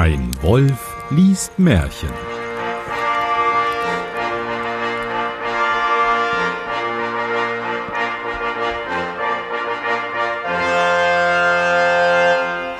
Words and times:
Ein 0.00 0.30
Wolf 0.42 0.94
liest 1.10 1.58
Märchen. 1.58 2.08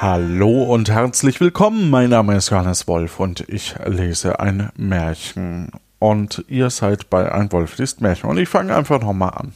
Hallo 0.01 0.63
und 0.63 0.89
herzlich 0.89 1.41
willkommen. 1.41 1.91
Mein 1.91 2.11
Name 2.11 2.37
ist 2.37 2.51
Johannes 2.51 2.87
Wolf 2.87 3.19
und 3.19 3.41
ich 3.49 3.75
lese 3.85 4.39
ein 4.39 4.71
Märchen. 4.77 5.73
Und 5.99 6.45
ihr 6.47 6.71
seid 6.71 7.11
bei 7.11 7.33
Ein 7.33 7.51
Wolf 7.51 7.79
liest 7.79 8.01
Märchen. 8.01 8.31
Und 8.31 8.39
ich 8.39 8.49
fange 8.49 8.77
einfach 8.77 9.01
nochmal 9.01 9.33
an. 9.35 9.53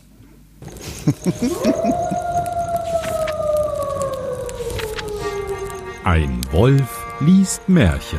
Ein 6.03 6.41
Wolf 6.51 7.02
liest 7.25 7.69
Märchen. 7.69 8.19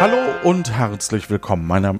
Hallo 0.00 0.16
und 0.44 0.70
herzlich 0.70 1.28
willkommen. 1.28 1.66
Meiner 1.66 1.98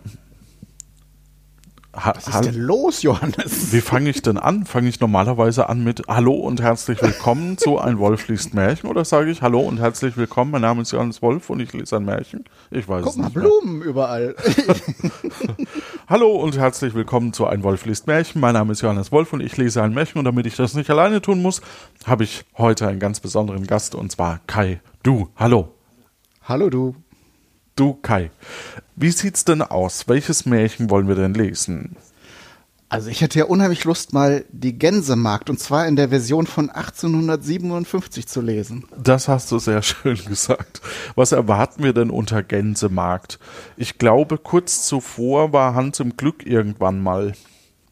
ha 1.97 2.13
Was 2.15 2.29
ist 2.29 2.45
denn 2.45 2.55
los, 2.55 3.03
Johannes? 3.03 3.73
Wie 3.73 3.81
fange 3.81 4.11
ich 4.11 4.23
denn 4.23 4.39
an? 4.39 4.65
Fange 4.67 4.89
ich 4.89 5.01
normalerweise 5.01 5.69
an 5.69 5.83
mit 5.83 6.03
Hallo 6.07 6.35
und 6.35 6.61
herzlich 6.61 7.03
willkommen 7.03 7.59
zu 7.59 7.79
Ein 7.79 7.99
Wolf 7.99 8.29
liest 8.29 8.55
Märchen 8.55 8.89
oder 8.89 9.05
sage 9.05 9.31
ich 9.31 9.43
Hallo 9.43 9.61
und 9.61 9.79
herzlich 9.79 10.17
willkommen, 10.17 10.53
mein 10.53 10.63
Name 10.63 10.83
ist 10.83 10.93
Johannes 10.93 11.23
Wolf 11.23 11.51
und 11.51 11.61
ich 11.61 11.73
lese 11.73 11.97
ein 11.97 12.05
Märchen? 12.05 12.45
Ich 12.71 12.89
weiß 12.89 13.05
Guck 13.05 13.13
es 13.13 13.17
nicht. 13.17 13.35
Guck 13.35 13.43
mal, 13.43 13.49
Blumen 13.49 13.79
mehr. 13.79 13.89
überall. 13.89 14.37
Hallo 16.07 16.33
und 16.33 16.59
herzlich 16.59 16.93
willkommen 16.93 17.33
zu 17.33 17.47
Ein 17.47 17.63
Wolf 17.63 17.87
liest 17.87 18.07
Märchen. 18.07 18.39
Mein 18.39 18.53
Name 18.53 18.73
ist 18.73 18.83
Johannes 18.83 19.11
Wolf 19.11 19.33
und 19.33 19.41
ich 19.41 19.57
lese 19.57 19.83
ein 19.83 19.95
Märchen 19.95 20.19
und 20.19 20.27
damit 20.27 20.45
ich 20.45 20.55
das 20.55 20.75
nicht 20.75 20.91
alleine 20.91 21.23
tun 21.23 21.41
muss, 21.41 21.63
habe 22.05 22.25
ich 22.25 22.45
heute 22.59 22.87
einen 22.87 23.01
ganz 23.01 23.21
besonderen 23.21 23.67
Gast 23.67 23.95
und 23.95 24.13
zwar 24.13 24.41
Kai. 24.47 24.83
Du, 25.03 25.31
hallo. 25.35 25.73
Hallo 26.43 26.69
du. 26.69 26.95
Du, 27.75 27.95
Kai, 27.95 28.31
wie 28.97 29.13
sieht's 29.13 29.47
denn 29.47 29.63
aus? 29.63 30.07
Welches 30.07 30.45
Märchen 30.45 30.91
wollen 30.91 31.09
wir 31.09 31.15
denn 31.15 31.33
lesen? 31.33 31.97
Also 32.89 33.11
ich 33.11 33.23
hätte 33.23 33.39
ja 33.39 33.47
unheimlich 33.47 33.85
Lust, 33.85 34.13
mal 34.13 34.45
die 34.53 34.79
Gänsemarkt 34.79 35.51
und 35.51 35.59
zwar 35.59 35.87
in 35.87 35.97
der 35.97 36.11
Version 36.11 36.47
von 36.47 36.71
1857 36.71 38.29
zu 38.29 38.41
lesen. 38.41 38.85
Das 38.97 39.27
hast 39.27 39.51
du 39.51 39.59
sehr 39.59 39.83
schön 39.83 40.19
gesagt. 40.27 40.81
Was 41.15 41.33
erwarten 41.33 41.83
wir 41.83 41.93
denn 41.93 42.11
unter 42.11 42.43
Gänsemarkt? 42.43 43.39
Ich 43.77 43.99
glaube, 43.99 44.39
kurz 44.39 44.87
zuvor 44.87 45.53
war 45.53 45.75
Hans 45.75 46.01
im 46.01 46.17
Glück 46.17 46.47
irgendwann 46.47 47.03
mal. 47.03 47.33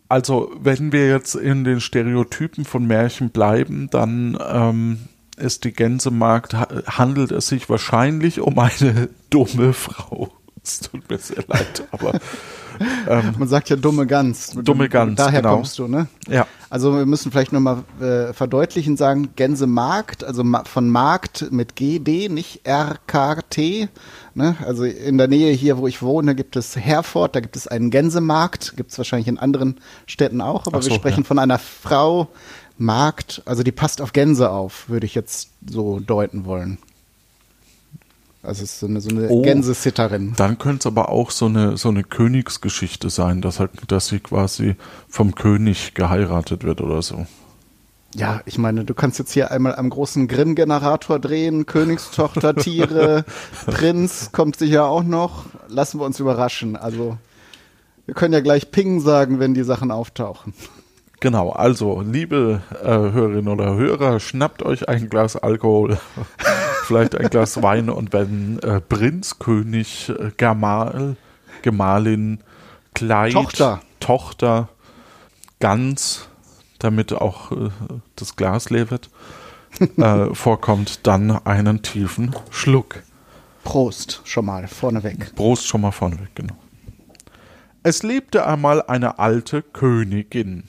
Also, 0.08 0.52
wenn 0.60 0.92
wir 0.92 1.08
jetzt 1.08 1.34
in 1.34 1.64
den 1.64 1.80
Stereotypen 1.80 2.66
von 2.66 2.86
Märchen 2.86 3.30
bleiben, 3.30 3.88
dann 3.90 4.38
ähm, 4.46 4.98
ist 5.38 5.64
die 5.64 5.72
Gänsemarkt, 5.72 6.54
handelt 6.54 7.32
es 7.32 7.46
sich 7.46 7.70
wahrscheinlich 7.70 8.40
um 8.40 8.58
eine 8.58 9.08
dumme 9.30 9.72
Frau. 9.72 10.30
Es 10.64 10.80
tut 10.80 11.08
mir 11.10 11.18
sehr 11.18 11.44
leid, 11.48 11.88
aber. 11.90 12.12
Ähm, 13.06 13.34
Man 13.38 13.48
sagt 13.48 13.68
ja 13.68 13.76
dumme 13.76 14.06
Gans. 14.06 14.52
Dumme 14.62 14.88
Gans. 14.88 15.16
Daher 15.16 15.42
genau. 15.42 15.56
kommst 15.56 15.78
du, 15.78 15.88
ne? 15.88 16.06
Ja. 16.28 16.46
Also 16.70 16.96
wir 16.96 17.04
müssen 17.04 17.30
vielleicht 17.30 17.52
nochmal 17.52 17.84
äh, 18.00 18.32
verdeutlichen, 18.32 18.96
sagen 18.96 19.30
Gänsemarkt, 19.36 20.24
also 20.24 20.42
ma 20.42 20.64
von 20.64 20.88
Markt 20.88 21.48
mit 21.50 21.76
GD, 21.76 22.28
nicht 22.28 22.66
RKT. 22.66 23.88
Ne? 24.34 24.56
Also 24.64 24.84
in 24.84 25.18
der 25.18 25.28
Nähe 25.28 25.52
hier, 25.52 25.78
wo 25.78 25.86
ich 25.86 26.00
wohne, 26.00 26.34
gibt 26.34 26.56
es 26.56 26.74
Herford, 26.76 27.36
da 27.36 27.40
gibt 27.40 27.56
es 27.56 27.68
einen 27.68 27.90
Gänsemarkt, 27.90 28.76
gibt 28.76 28.92
es 28.92 28.98
wahrscheinlich 28.98 29.28
in 29.28 29.38
anderen 29.38 29.80
Städten 30.06 30.40
auch, 30.40 30.66
aber 30.66 30.80
so, 30.80 30.88
wir 30.88 30.96
sprechen 30.96 31.22
ja. 31.22 31.26
von 31.26 31.38
einer 31.38 31.58
Frau, 31.58 32.28
Markt, 32.78 33.42
also 33.44 33.62
die 33.62 33.72
passt 33.72 34.00
auf 34.00 34.12
Gänse 34.12 34.50
auf, 34.50 34.88
würde 34.88 35.06
ich 35.06 35.14
jetzt 35.14 35.50
so 35.68 36.00
deuten 36.00 36.44
wollen. 36.44 36.78
Also 38.42 38.64
es 38.64 38.72
ist 38.72 38.80
so 38.80 38.86
eine, 38.86 39.00
so 39.00 39.10
eine 39.10 39.28
oh, 39.28 39.42
Gänsesitterin. 39.42 40.34
Dann 40.36 40.58
könnte 40.58 40.80
es 40.80 40.86
aber 40.86 41.10
auch 41.10 41.30
so 41.30 41.46
eine, 41.46 41.76
so 41.76 41.90
eine 41.90 42.02
Königsgeschichte 42.02 43.08
sein, 43.08 43.40
dass, 43.40 43.60
halt, 43.60 43.70
dass 43.86 44.08
sie 44.08 44.18
quasi 44.18 44.74
vom 45.08 45.36
König 45.36 45.94
geheiratet 45.94 46.64
wird 46.64 46.80
oder 46.80 47.02
so. 47.02 47.26
Ja, 48.14 48.42
ich 48.44 48.58
meine, 48.58 48.84
du 48.84 48.94
kannst 48.94 49.18
jetzt 49.18 49.32
hier 49.32 49.52
einmal 49.52 49.76
am 49.76 49.88
großen 49.88 50.26
Grimm-Generator 50.28 51.18
drehen, 51.18 51.66
Königstochter, 51.66 52.54
Tiere, 52.54 53.24
Prinz 53.66 54.32
kommt 54.32 54.56
sicher 54.56 54.86
auch 54.86 55.04
noch. 55.04 55.46
Lassen 55.68 56.00
wir 56.00 56.04
uns 56.04 56.20
überraschen. 56.20 56.76
Also, 56.76 57.16
wir 58.06 58.14
können 58.14 58.34
ja 58.34 58.40
gleich 58.40 58.70
Ping 58.70 59.00
sagen, 59.00 59.38
wenn 59.38 59.54
die 59.54 59.62
Sachen 59.62 59.90
auftauchen. 59.90 60.52
Genau, 61.20 61.50
also, 61.50 62.02
liebe 62.02 62.62
äh, 62.82 62.88
Hörerinnen 62.88 63.48
oder 63.48 63.76
Hörer, 63.76 64.18
schnappt 64.18 64.64
euch 64.64 64.88
ein 64.88 65.08
Glas 65.08 65.36
Alkohol 65.36 65.96
vielleicht 66.84 67.14
ein 67.14 67.28
Glas 67.30 67.62
Wein 67.62 67.90
und 67.90 68.12
wenn 68.12 68.58
äh, 68.60 68.80
Prinz, 68.80 69.38
König, 69.38 70.08
äh, 70.08 70.30
Gemahl, 70.36 71.16
Gemahlin, 71.62 72.40
Kleid, 72.94 73.32
Tochter, 73.32 73.80
Tochter 74.00 74.68
Gans, 75.60 76.28
damit 76.78 77.12
auch 77.12 77.52
äh, 77.52 77.70
das 78.16 78.36
Glas 78.36 78.70
leer 78.70 78.90
wird, 78.90 79.10
äh, 79.96 80.34
vorkommt, 80.34 81.06
dann 81.06 81.30
einen 81.46 81.82
tiefen 81.82 82.34
Schluck. 82.50 83.02
Prost 83.64 84.22
schon 84.24 84.46
mal 84.46 84.66
vorneweg. 84.66 85.34
Prost 85.36 85.66
schon 85.66 85.82
mal 85.82 85.92
vorneweg, 85.92 86.34
genau. 86.34 86.56
Es 87.84 88.02
lebte 88.02 88.46
einmal 88.46 88.82
eine 88.82 89.18
alte 89.18 89.62
Königin. 89.62 90.64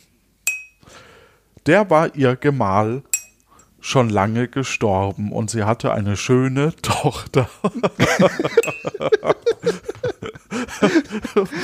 Der 1.66 1.90
war 1.90 2.16
ihr 2.16 2.36
Gemahl 2.36 3.04
schon 3.84 4.10
lange 4.10 4.48
gestorben 4.48 5.32
und 5.32 5.50
sie 5.50 5.64
hatte 5.64 5.94
eine 5.94 6.16
schöne 6.16 6.74
Tochter. 6.82 7.50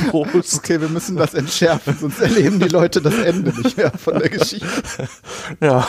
Prost. 0.10 0.58
Okay, 0.58 0.82
wir 0.82 0.90
müssen 0.90 1.16
das 1.16 1.34
entschärfen, 1.34 1.98
sonst 1.98 2.20
erleben 2.20 2.60
die 2.60 2.68
Leute 2.68 3.02
das 3.02 3.18
Ende 3.18 3.58
nicht 3.62 3.78
mehr 3.78 3.92
von 3.92 4.20
der 4.20 4.30
Geschichte. 4.30 4.68
Ja. 5.62 5.88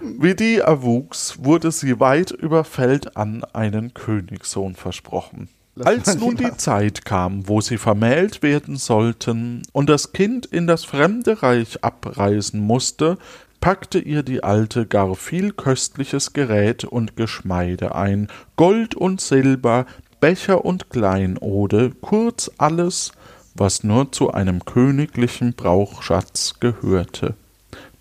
Wie 0.00 0.34
die 0.34 0.56
erwuchs, 0.56 1.44
wurde 1.44 1.70
sie 1.70 2.00
weit 2.00 2.30
über 2.30 2.64
Feld 2.64 3.16
an 3.16 3.44
einen 3.52 3.92
Königssohn 3.92 4.74
versprochen. 4.74 5.48
Als 5.82 6.14
nun 6.16 6.36
die 6.36 6.56
Zeit 6.56 7.04
kam, 7.04 7.48
wo 7.48 7.60
sie 7.60 7.78
vermählt 7.78 8.42
werden 8.42 8.76
sollten 8.76 9.62
und 9.72 9.88
das 9.88 10.12
Kind 10.12 10.46
in 10.46 10.68
das 10.68 10.84
fremde 10.84 11.42
Reich 11.42 11.82
abreisen 11.82 12.60
musste, 12.60 13.18
packte 13.64 13.98
ihr 13.98 14.22
die 14.22 14.44
Alte 14.44 14.84
gar 14.84 15.14
viel 15.14 15.50
köstliches 15.50 16.34
Gerät 16.34 16.84
und 16.84 17.16
Geschmeide 17.16 17.94
ein, 17.94 18.28
Gold 18.56 18.94
und 18.94 19.22
Silber, 19.22 19.86
Becher 20.20 20.66
und 20.66 20.90
Kleinode, 20.90 21.92
kurz 22.02 22.50
alles, 22.58 23.12
was 23.54 23.82
nur 23.82 24.12
zu 24.12 24.30
einem 24.34 24.66
königlichen 24.66 25.54
Brauchschatz 25.54 26.56
gehörte. 26.60 27.36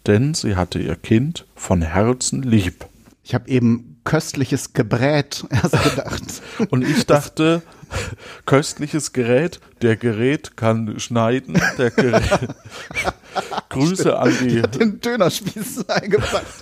Denn 0.06 0.34
sie 0.34 0.58
hatte 0.58 0.80
ihr 0.80 0.98
Kind 0.98 1.46
von 1.56 1.82
Herzen 1.82 2.44
lieb. 2.44 2.86
Ich 3.24 3.34
habe 3.34 3.48
eben 3.48 4.02
köstliches 4.04 4.74
Gebrät 4.74 5.46
erst 5.50 5.82
gedacht. 5.82 6.42
Und 6.72 6.82
ich 6.82 7.06
dachte, 7.06 7.62
köstliches 8.46 9.14
Gerät, 9.14 9.62
der 9.82 9.96
Gerät 9.96 10.58
kann 10.58 11.00
schneiden, 11.00 11.58
der 11.78 11.90
Gerät. 11.90 12.50
Grüße 13.70 14.18
an 14.18 14.34
die. 14.42 14.62
die 14.62 14.62
den 14.62 15.00
Dönerspieß 15.00 15.86
eingepackt. 15.90 16.62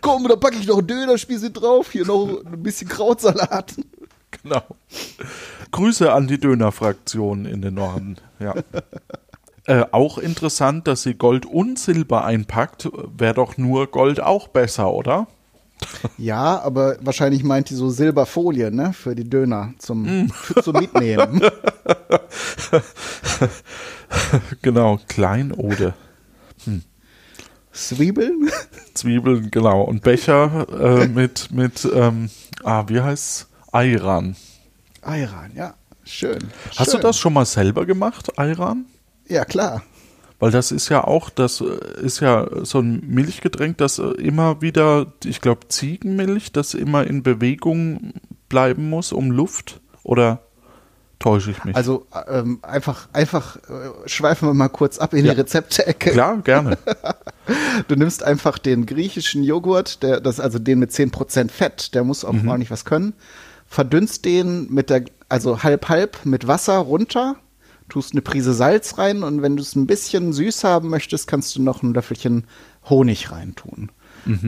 Komm, 0.00 0.28
da 0.28 0.36
packe 0.36 0.56
ich 0.56 0.66
noch 0.66 0.82
Dönerspieße 0.82 1.50
drauf, 1.50 1.90
hier 1.90 2.06
noch 2.06 2.40
ein 2.44 2.62
bisschen 2.62 2.88
Krautsalat. 2.88 3.74
Genau. 4.42 4.62
Grüße 5.72 6.10
an 6.10 6.26
die 6.26 6.40
Dönerfraktion 6.40 7.44
in 7.44 7.60
den 7.60 7.74
Norden, 7.74 8.16
ja. 8.40 8.54
Äh, 9.66 9.84
auch 9.92 10.16
interessant, 10.16 10.88
dass 10.88 11.02
sie 11.02 11.12
Gold 11.14 11.44
und 11.44 11.78
Silber 11.78 12.24
einpackt. 12.24 12.88
Wäre 13.16 13.34
doch 13.34 13.58
nur 13.58 13.88
Gold 13.88 14.20
auch 14.20 14.48
besser, 14.48 14.90
oder? 14.90 15.28
Ja, 16.18 16.60
aber 16.62 16.96
wahrscheinlich 17.00 17.42
meint 17.42 17.70
die 17.70 17.74
so 17.74 17.90
Silberfolie, 17.90 18.70
ne, 18.70 18.92
für 18.92 19.14
die 19.14 19.28
Döner 19.28 19.74
zum, 19.78 20.28
für, 20.30 20.62
zum 20.62 20.76
Mitnehmen. 20.76 21.40
genau, 24.62 25.00
Kleinode. 25.08 25.94
Hm. 26.64 26.82
Zwiebeln? 27.72 28.50
Zwiebeln, 28.94 29.50
genau. 29.50 29.82
Und 29.82 30.02
Becher 30.02 30.66
äh, 30.70 31.08
mit, 31.08 31.50
mit 31.50 31.88
ähm, 31.92 32.30
ah, 32.62 32.84
wie 32.88 33.00
heißt's? 33.00 33.48
Ayran. 33.72 34.36
Ayran, 35.00 35.52
ja. 35.54 35.74
Schön. 36.04 36.38
Hast 36.76 36.90
Schön. 36.90 37.00
du 37.00 37.06
das 37.06 37.18
schon 37.18 37.32
mal 37.32 37.46
selber 37.46 37.86
gemacht, 37.86 38.38
Ayran? 38.38 38.86
Ja, 39.28 39.44
klar. 39.44 39.82
Weil 40.42 40.50
das 40.50 40.72
ist 40.72 40.88
ja 40.88 41.04
auch, 41.04 41.30
das 41.30 41.60
äh, 41.60 42.04
ist 42.04 42.18
ja 42.18 42.48
so 42.64 42.80
ein 42.80 43.00
Milchgetränk, 43.06 43.78
das 43.78 44.00
äh, 44.00 44.02
immer 44.02 44.60
wieder, 44.60 45.12
ich 45.22 45.40
glaube 45.40 45.68
Ziegenmilch, 45.68 46.50
das 46.50 46.74
immer 46.74 47.06
in 47.06 47.22
Bewegung 47.22 48.14
bleiben 48.48 48.90
muss, 48.90 49.12
um 49.12 49.30
Luft 49.30 49.80
oder 50.02 50.40
Täusche 51.20 51.52
ich 51.52 51.62
mich? 51.62 51.76
Also 51.76 52.08
ähm, 52.28 52.58
einfach, 52.62 53.08
einfach 53.12 53.54
äh, 53.54 54.08
schweifen 54.08 54.48
wir 54.48 54.54
mal 54.54 54.66
kurz 54.66 54.98
ab 54.98 55.14
in 55.14 55.24
Ja. 55.24 55.34
die 55.34 55.40
Rezeptecke. 55.42 56.10
Klar, 56.10 56.38
gerne. 56.38 56.76
Du 57.86 57.94
nimmst 57.94 58.24
einfach 58.24 58.58
den 58.58 58.84
griechischen 58.86 59.44
Joghurt, 59.44 60.02
der, 60.02 60.20
das 60.20 60.40
also 60.40 60.58
den 60.58 60.80
mit 60.80 60.90
10% 60.90 61.50
Fett, 61.50 61.94
der 61.94 62.02
muss 62.02 62.24
auch 62.24 62.34
ordentlich 62.34 62.70
was 62.72 62.84
können. 62.84 63.14
Verdünnst 63.68 64.24
den 64.24 64.72
mit 64.72 64.90
der, 64.90 65.04
also 65.28 65.62
halb 65.62 65.88
halb 65.88 66.18
mit 66.24 66.48
Wasser 66.48 66.78
runter, 66.78 67.36
tust 67.92 68.12
eine 68.12 68.22
Prise 68.22 68.54
Salz 68.54 68.96
rein 68.96 69.22
und 69.22 69.42
wenn 69.42 69.56
du 69.56 69.62
es 69.62 69.76
ein 69.76 69.86
bisschen 69.86 70.32
süß 70.32 70.64
haben 70.64 70.88
möchtest, 70.88 71.26
kannst 71.26 71.54
du 71.54 71.62
noch 71.62 71.82
ein 71.82 71.92
Löffelchen 71.92 72.44
Honig 72.88 73.30
reintun. 73.30 73.90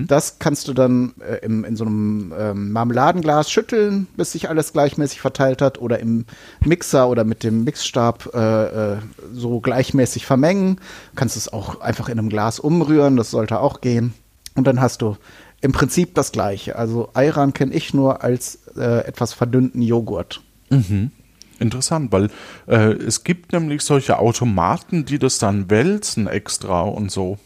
Das 0.06 0.38
kannst 0.38 0.67
du 0.67 0.73
dann 0.73 1.12
äh, 1.20 1.44
im, 1.44 1.64
in 1.64 1.76
so 1.76 1.85
einem 1.85 2.32
ähm, 2.38 2.73
Marmeladenglas 2.73 3.50
schütteln, 3.50 4.06
bis 4.17 4.32
sich 4.32 4.49
alles 4.49 4.73
gleichmäßig 4.73 5.20
verteilt 5.20 5.61
hat 5.61 5.79
oder 5.79 5.99
im 5.99 6.25
Mixer 6.64 7.08
oder 7.08 7.25
mit 7.25 7.43
dem 7.43 7.64
Mixstab 7.64 8.31
äh, 8.35 8.94
äh, 8.94 8.96
so 9.35 9.61
gleichmäßig 9.61 10.25
vermengen. 10.25 10.81
Kannst 11.14 11.37
es 11.37 11.52
auch 11.52 11.81
einfach 11.81 12.08
in 12.08 12.19
einem 12.19 12.31
Glas 12.31 12.58
umrühren, 12.61 13.17
das 13.17 13.31
sollte 13.31 13.61
auch 13.61 13.82
gehen. 13.82 14.14
Und 14.55 14.67
dann 14.67 14.81
hast 14.81 15.02
du 15.02 15.17
im 15.61 15.73
Prinzip 15.73 16.14
das 16.14 16.32
gleiche. 16.32 16.76
Also 16.76 17.11
Ayran 17.12 17.52
kenne 17.52 17.75
ich 17.75 17.93
nur 17.93 18.23
als 18.23 18.61
äh, 18.76 19.05
etwas 19.06 19.35
verdünnten 19.35 19.82
Joghurt. 19.82 20.40
Interessant, 21.64 22.12
weil 22.12 22.31
äh, 22.69 22.93
es 22.93 23.25
gibt 23.25 23.52
nämlich 23.52 23.82
solche 23.82 24.19
Automaten, 24.19 25.05
die 25.05 25.19
das 25.19 25.38
dann 25.38 25.70
wälzen 25.70 26.26
extra 26.28 26.82
und 26.82 27.11
so. 27.11 27.38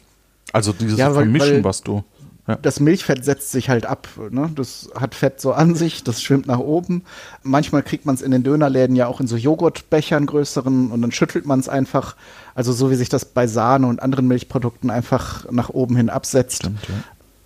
Also 0.53 0.73
dieses 0.73 0.99
Ja, 0.99 1.09
weil- 1.15 1.25
Vermischen, 1.25 1.57
weil- 1.57 1.65
was 1.65 1.83
du. 1.83 2.05
Ja. 2.47 2.57
Das 2.63 2.81
Milchfett 2.81 3.27
setzt 3.27 3.53
sich 3.53 3.69
halt 3.69 3.85
ab. 3.85 4.09
Ne? 4.31 4.51
Das 4.55 4.89
hat 4.99 5.15
Fett 5.15 5.39
so 5.39 5.53
an 5.53 5.75
sich, 5.75 6.03
das 6.03 6.23
schwimmt 6.23 6.47
nach 6.47 6.59
oben. 6.59 7.03
Manchmal 7.43 7.83
kriegt 7.83 8.07
man 8.07 8.15
es 8.15 8.23
in 8.23 8.31
den 8.31 8.43
Dönerläden 8.43 8.97
ja 8.97 9.07
auch 9.07 9.21
in 9.21 9.27
so 9.27 9.37
Joghurtbechern 9.37 10.25
größeren 10.25 10.91
und 10.91 11.03
dann 11.03 11.13
schüttelt 11.13 11.45
man 11.45 11.61
es 11.61 11.69
einfach. 11.69 12.17
Also 12.55 12.73
so 12.73 12.91
wie 12.91 12.95
sich 12.95 13.11
das 13.11 13.27
bei 13.27 13.47
Sahne 13.47 13.87
und 13.87 14.01
anderen 14.03 14.27
Milchprodukten 14.29 14.89
einfach 14.89 15.45
nach 15.51 15.69
oben 15.69 15.95
hin 15.95 16.09
absetzt. 16.09 16.63
Stimmt, 16.63 16.89
ja. 16.89 16.95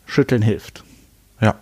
Schütteln 0.07 0.41
hilft. 0.41 0.85
Ja. 1.41 1.57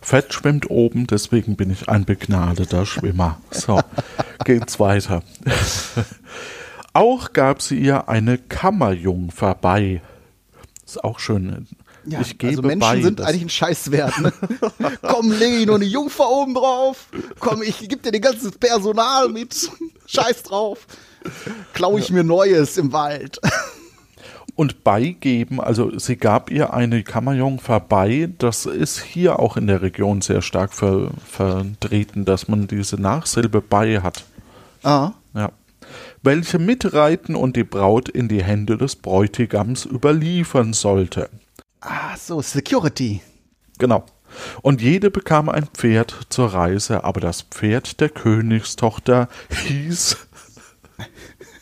Fett 0.00 0.32
schwimmt 0.32 0.70
oben, 0.70 1.06
deswegen 1.06 1.56
bin 1.56 1.70
ich 1.70 1.88
ein 1.88 2.04
begnadeter 2.04 2.86
Schwimmer. 2.86 3.40
So, 3.50 3.80
geht's 4.44 4.80
weiter. 4.80 5.22
Auch 6.92 7.32
gab 7.32 7.62
sie 7.62 7.78
ihr 7.78 8.08
eine 8.08 8.38
Kammerjungfer 8.38 9.54
bei. 9.54 10.02
Ist 10.84 11.02
auch 11.02 11.18
schön. 11.18 11.66
ich 12.04 12.36
gebe 12.38 12.50
also 12.50 12.62
Menschen 12.62 12.80
bei. 12.80 13.02
sind 13.02 13.20
eigentlich 13.20 13.42
ein 13.42 13.48
Scheißwert. 13.48 14.18
Ne? 14.20 14.32
Komm, 15.02 15.32
leg 15.32 15.60
ich 15.60 15.66
noch 15.66 15.76
eine 15.76 15.84
Jungfer 15.84 16.28
oben 16.28 16.54
drauf. 16.54 17.06
Komm, 17.38 17.62
ich 17.62 17.88
geb 17.88 18.02
dir 18.02 18.12
den 18.12 18.20
ganzen 18.20 18.50
Personal 18.52 19.28
mit. 19.28 19.70
Scheiß 20.06 20.42
drauf. 20.42 20.86
Klau 21.72 21.96
ich 21.96 22.10
mir 22.10 22.24
Neues 22.24 22.76
im 22.76 22.92
Wald. 22.92 23.40
Und 24.54 24.84
beigeben, 24.84 25.60
also 25.60 25.98
sie 25.98 26.16
gab 26.16 26.50
ihr 26.50 26.74
eine 26.74 27.02
Kammerjungfer 27.02 27.80
bei, 27.80 28.28
das 28.38 28.66
ist 28.66 29.00
hier 29.00 29.38
auch 29.38 29.56
in 29.56 29.66
der 29.66 29.80
Region 29.80 30.20
sehr 30.20 30.42
stark 30.42 30.74
ver, 30.74 31.10
vertreten, 31.26 32.26
dass 32.26 32.48
man 32.48 32.66
diese 32.66 33.00
Nachsilbe 33.00 33.62
bei 33.62 34.02
hat. 34.02 34.24
Ah. 34.82 35.12
Ja. 35.34 35.52
Welche 36.22 36.58
mitreiten 36.58 37.34
und 37.34 37.56
die 37.56 37.64
Braut 37.64 38.08
in 38.10 38.28
die 38.28 38.44
Hände 38.44 38.76
des 38.76 38.96
Bräutigams 38.96 39.86
überliefern 39.86 40.74
sollte. 40.74 41.30
Ah, 41.80 42.16
so, 42.16 42.42
Security. 42.42 43.22
Genau. 43.78 44.04
Und 44.60 44.80
jede 44.80 45.10
bekam 45.10 45.48
ein 45.48 45.66
Pferd 45.66 46.26
zur 46.28 46.52
Reise, 46.52 47.04
aber 47.04 47.20
das 47.20 47.42
Pferd 47.42 48.00
der 48.00 48.08
Königstochter 48.08 49.28
hieß 49.66 50.16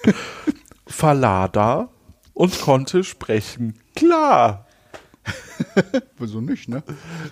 Falada 0.87 1.89
und 2.35 2.61
konnte 2.61 3.05
sprechen. 3.05 3.79
Klar, 3.95 4.67
Wieso 6.19 6.41
nicht, 6.41 6.69
ne? 6.69 6.83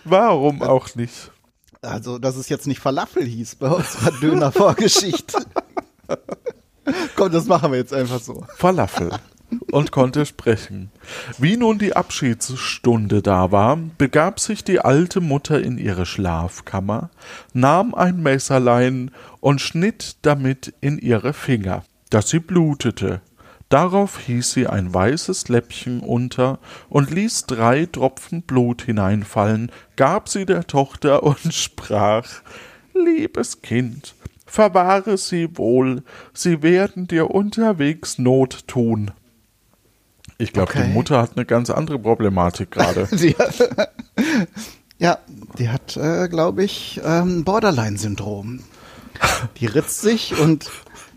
warum 0.04 0.62
auch 0.62 0.94
nicht? 0.94 1.30
Also, 1.80 2.18
dass 2.18 2.36
es 2.36 2.48
jetzt 2.48 2.66
nicht 2.66 2.80
Falafel 2.80 3.24
hieß 3.24 3.56
bei 3.56 3.68
unserer 3.68 4.10
Döner-Vorgeschichte. 4.20 5.46
Komm, 7.16 7.30
das 7.30 7.46
machen 7.46 7.70
wir 7.70 7.78
jetzt 7.78 7.94
einfach 7.94 8.20
so. 8.20 8.44
Falafel 8.56 9.10
und 9.70 9.92
konnte 9.92 10.26
sprechen. 10.26 10.90
Wie 11.38 11.56
nun 11.56 11.78
die 11.78 11.94
Abschiedsstunde 11.94 13.22
da 13.22 13.52
war, 13.52 13.78
begab 13.96 14.40
sich 14.40 14.64
die 14.64 14.80
alte 14.80 15.20
Mutter 15.20 15.60
in 15.62 15.78
ihre 15.78 16.04
Schlafkammer, 16.04 17.10
nahm 17.52 17.94
ein 17.94 18.22
Messerlein 18.22 19.10
und 19.40 19.60
schnitt 19.60 20.16
damit 20.22 20.74
in 20.80 20.98
ihre 20.98 21.32
Finger, 21.32 21.84
dass 22.10 22.28
sie 22.28 22.40
blutete. 22.40 23.22
Darauf 23.68 24.18
hieß 24.20 24.52
sie 24.52 24.66
ein 24.66 24.92
weißes 24.94 25.48
Läppchen 25.48 26.00
unter 26.00 26.58
und 26.88 27.10
ließ 27.10 27.44
drei 27.46 27.86
Tropfen 27.86 28.42
Blut 28.42 28.82
hineinfallen, 28.82 29.70
gab 29.96 30.28
sie 30.28 30.46
der 30.46 30.66
Tochter 30.66 31.22
und 31.22 31.52
sprach 31.52 32.26
Liebes 32.94 33.60
Kind, 33.62 34.14
verwahre 34.46 35.18
sie 35.18 35.56
wohl, 35.56 36.02
sie 36.32 36.62
werden 36.62 37.06
dir 37.06 37.30
unterwegs 37.30 38.18
Not 38.18 38.66
tun. 38.66 39.10
Ich 40.38 40.52
glaube, 40.52 40.70
Okay. 40.72 40.84
die 40.86 40.92
Mutter 40.92 41.20
hat 41.20 41.32
eine 41.36 41.44
ganz 41.44 41.68
andere 41.68 41.98
Problematik 41.98 42.70
gerade. 42.70 43.08
Ja, 45.00 45.18
die 45.58 45.68
hat, 45.68 45.96
äh, 45.96 46.26
glaube 46.28 46.64
ich, 46.64 47.00
ähm, 47.04 47.44
Borderline-Syndrom. 47.44 48.64
Die 49.60 49.66
ritzt 49.66 50.00
sich 50.00 50.36
und 50.40 50.68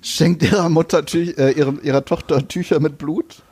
schenkt 0.02 0.44
ihrer 0.44 0.70
Mutter, 0.70 1.06
Tü 1.06 1.32
äh, 1.38 1.52
ihrem, 1.52 1.80
ihrer 1.84 2.06
Tochter 2.06 2.48
Tücher 2.48 2.80
mit 2.80 2.98
Blut. 2.98 3.44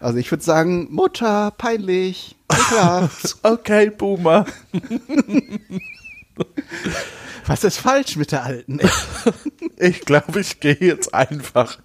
Also 0.00 0.18
ich 0.18 0.30
würde 0.30 0.44
sagen, 0.44 0.88
Mutter, 0.90 1.52
peinlich, 1.56 2.36
okay, 3.42 3.90
Boomer. 3.90 4.46
Was 7.46 7.64
ist 7.64 7.78
falsch 7.78 8.16
mit 8.16 8.32
der 8.32 8.44
Alten? 8.44 8.80
Ich 9.80 10.00
glaube, 10.00 10.40
ich 10.40 10.58
gehe 10.58 10.76
jetzt 10.80 11.14
einfach. 11.14 11.78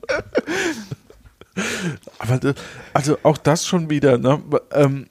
Aber 2.18 2.38
das, 2.40 2.56
also 2.92 3.20
auch 3.22 3.38
das 3.38 3.68
schon 3.68 3.92
wieder, 3.92 4.18
ne? 4.18 4.42
Ähm, 4.72 5.06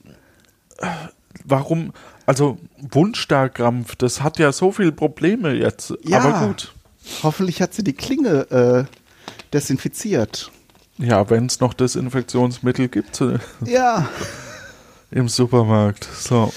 warum, 1.45 1.93
also 2.27 2.59
Wunschstarkrampf, 2.79 3.95
das 3.95 4.21
hat 4.21 4.41
ja 4.41 4.51
so 4.51 4.73
viele 4.73 4.91
Probleme 4.91 5.53
jetzt. 5.53 5.95
Ja. 6.03 6.19
Aber 6.19 6.49
gut. 6.49 6.75
Hoffentlich 7.23 7.61
hat 7.61 7.75
sie 7.75 7.85
die 7.85 7.93
Klinge 7.93 8.51
äh, 8.51 8.85
desinfiziert. 9.53 10.51
Ja, 10.99 11.29
wenn 11.31 11.47
es 11.47 11.61
noch 11.61 11.75
Desinfektionsmittel 11.75 12.89
gibt 12.89 13.21
äh, 13.21 13.39
Ja. 13.65 14.09
im 15.11 15.29
Supermarkt. 15.29 16.05
So. 16.05 16.53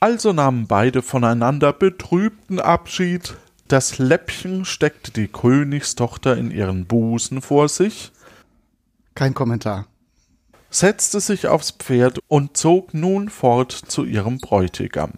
Also 0.00 0.32
nahmen 0.32 0.66
beide 0.66 1.02
voneinander 1.02 1.72
betrübten 1.72 2.60
Abschied. 2.60 3.34
Das 3.68 3.98
Läppchen 3.98 4.64
steckte 4.64 5.10
die 5.10 5.26
Königstochter 5.28 6.36
in 6.36 6.50
ihren 6.52 6.86
Busen 6.86 7.42
vor 7.42 7.68
sich, 7.68 8.12
Kein 9.16 9.34
Kommentar. 9.34 9.86
setzte 10.70 11.18
sich 11.20 11.48
aufs 11.48 11.72
Pferd 11.72 12.20
und 12.28 12.56
zog 12.56 12.94
nun 12.94 13.28
fort 13.28 13.72
zu 13.72 14.04
ihrem 14.04 14.38
Bräutigam. 14.38 15.12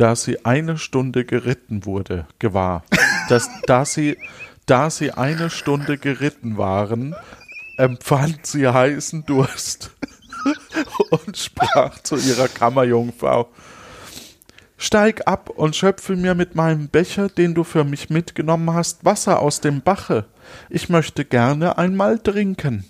Da 0.00 0.16
sie 0.16 0.46
eine 0.46 0.78
Stunde 0.78 1.26
geritten 1.26 1.84
wurde, 1.84 2.26
gewahr, 2.38 2.84
dass 3.28 3.50
da 3.66 3.84
sie, 3.84 4.16
da 4.64 4.88
sie 4.88 5.10
eine 5.10 5.50
Stunde 5.50 5.98
geritten 5.98 6.56
waren, 6.56 7.14
empfand 7.76 8.46
sie 8.46 8.66
heißen 8.66 9.26
Durst 9.26 9.90
und 11.10 11.36
sprach 11.36 12.02
zu 12.02 12.16
ihrer 12.16 12.48
Kammerjungfrau, 12.48 13.50
Steig 14.78 15.28
ab 15.28 15.50
und 15.50 15.76
schöpfe 15.76 16.16
mir 16.16 16.34
mit 16.34 16.54
meinem 16.54 16.88
Becher, 16.88 17.28
den 17.28 17.54
du 17.54 17.62
für 17.62 17.84
mich 17.84 18.08
mitgenommen 18.08 18.72
hast, 18.72 19.04
Wasser 19.04 19.40
aus 19.40 19.60
dem 19.60 19.82
Bache. 19.82 20.24
Ich 20.70 20.88
möchte 20.88 21.26
gerne 21.26 21.76
einmal 21.76 22.18
trinken. 22.18 22.89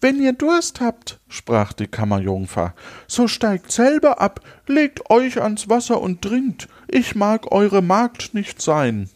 Wenn 0.00 0.20
ihr 0.20 0.32
Durst 0.32 0.80
habt, 0.80 1.20
sprach 1.28 1.74
die 1.74 1.86
Kammerjungfer, 1.86 2.74
so 3.06 3.28
steigt 3.28 3.70
selber 3.70 4.20
ab, 4.20 4.40
legt 4.66 5.10
euch 5.10 5.42
ans 5.42 5.68
Wasser 5.68 6.00
und 6.00 6.22
trinkt. 6.22 6.68
Ich 6.88 7.14
mag 7.14 7.52
eure 7.52 7.82
Magd 7.82 8.32
nicht 8.32 8.62
sein. 8.62 9.10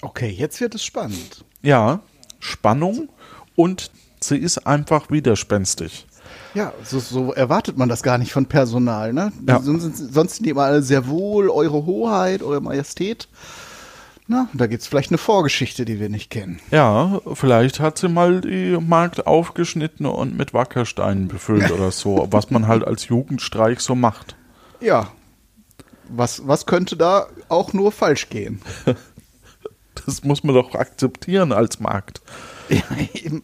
Okay, 0.00 0.30
jetzt 0.30 0.60
wird 0.60 0.74
es 0.74 0.84
spannend. 0.84 1.44
Ja, 1.60 2.00
Spannung 2.38 3.10
und 3.56 3.90
sie 4.20 4.38
ist 4.38 4.66
einfach 4.66 5.10
widerspenstig. 5.10 6.06
Ja, 6.54 6.72
so, 6.82 6.98
so 6.98 7.32
erwartet 7.32 7.76
man 7.76 7.88
das 7.88 8.02
gar 8.02 8.16
nicht 8.16 8.32
von 8.32 8.46
Personal, 8.46 9.12
ne? 9.12 9.32
Ja. 9.46 9.60
Sonst, 9.60 9.96
sonst 9.96 10.36
sind 10.36 10.46
die 10.46 10.50
immer 10.50 10.64
alle 10.64 10.82
sehr 10.82 11.06
wohl, 11.06 11.50
Eure 11.50 11.84
Hoheit, 11.84 12.42
Eure 12.42 12.60
Majestät. 12.60 13.28
Na, 14.30 14.48
da 14.52 14.68
gibt's 14.68 14.86
vielleicht 14.86 15.10
eine 15.10 15.18
Vorgeschichte, 15.18 15.84
die 15.84 15.98
wir 15.98 16.08
nicht 16.08 16.30
kennen. 16.30 16.60
Ja, 16.70 17.20
vielleicht 17.34 17.80
hat 17.80 17.98
sie 17.98 18.08
mal 18.08 18.40
die 18.40 18.78
Magd 18.80 19.26
aufgeschnitten 19.26 20.06
und 20.06 20.38
mit 20.38 20.54
Wackersteinen 20.54 21.26
befüllt 21.26 21.68
oder 21.72 21.90
so, 21.90 22.28
was 22.30 22.48
man 22.48 22.68
halt 22.68 22.86
als 22.86 23.08
Jugendstreich 23.08 23.80
so 23.80 23.96
macht. 23.96 24.36
Ja. 24.80 25.10
Was, 26.08 26.46
was 26.46 26.64
könnte 26.66 26.96
da 26.96 27.26
auch 27.48 27.72
nur 27.72 27.90
falsch 27.90 28.30
gehen? 28.30 28.62
Das 30.06 30.24
muss 30.24 30.44
man 30.44 30.54
doch 30.54 30.74
akzeptieren 30.74 31.52
als 31.52 31.80
Magd. 31.80 32.22
Ja, 32.68 32.84
eben. 33.14 33.42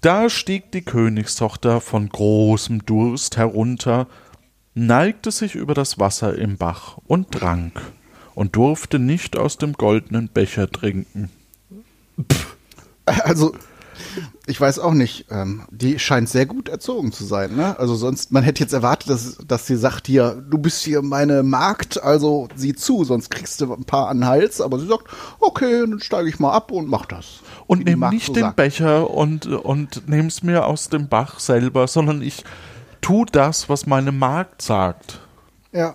Da 0.00 0.30
stieg 0.30 0.70
die 0.70 0.82
Königstochter 0.82 1.80
von 1.80 2.08
großem 2.08 2.86
Durst 2.86 3.36
herunter, 3.36 4.06
neigte 4.74 5.32
sich 5.32 5.56
über 5.56 5.74
das 5.74 5.98
Wasser 5.98 6.38
im 6.38 6.56
Bach 6.56 6.98
und 7.06 7.32
trank 7.32 7.82
und 8.40 8.56
durfte 8.56 8.98
nicht 8.98 9.36
aus 9.36 9.58
dem 9.58 9.74
goldenen 9.74 10.30
Becher 10.30 10.70
trinken. 10.70 11.28
Also, 13.04 13.52
ich 14.46 14.58
weiß 14.58 14.78
auch 14.78 14.94
nicht. 14.94 15.26
Ähm, 15.30 15.66
die 15.70 15.98
scheint 15.98 16.26
sehr 16.26 16.46
gut 16.46 16.70
erzogen 16.70 17.12
zu 17.12 17.24
sein. 17.24 17.54
Ne? 17.54 17.78
Also 17.78 17.94
sonst, 17.96 18.32
man 18.32 18.42
hätte 18.42 18.62
jetzt 18.62 18.72
erwartet, 18.72 19.10
dass, 19.10 19.36
dass 19.46 19.66
sie 19.66 19.76
sagt 19.76 20.06
hier, 20.06 20.42
du 20.48 20.56
bist 20.56 20.82
hier 20.82 21.02
meine 21.02 21.42
Magd, 21.42 22.02
also 22.02 22.48
sieh 22.54 22.74
zu, 22.74 23.04
sonst 23.04 23.28
kriegst 23.28 23.60
du 23.60 23.74
ein 23.74 23.84
paar 23.84 24.08
an 24.08 24.20
den 24.20 24.26
Hals. 24.26 24.62
Aber 24.62 24.78
sie 24.78 24.86
sagt, 24.86 25.08
okay, 25.38 25.80
dann 25.80 26.00
steige 26.00 26.30
ich 26.30 26.38
mal 26.38 26.52
ab 26.52 26.70
und 26.72 26.88
mach 26.88 27.04
das. 27.04 27.40
Und 27.66 27.84
nimm 27.84 28.00
nicht 28.08 28.28
so 28.28 28.32
den 28.32 28.44
sagt. 28.44 28.56
Becher 28.56 29.10
und, 29.10 29.48
und 29.48 30.08
nimm's 30.08 30.42
mir 30.42 30.64
aus 30.64 30.88
dem 30.88 31.08
Bach 31.08 31.40
selber, 31.40 31.86
sondern 31.88 32.22
ich 32.22 32.42
tu 33.02 33.26
das, 33.26 33.68
was 33.68 33.86
meine 33.86 34.12
Magd 34.12 34.62
sagt. 34.62 35.20
Ja, 35.72 35.94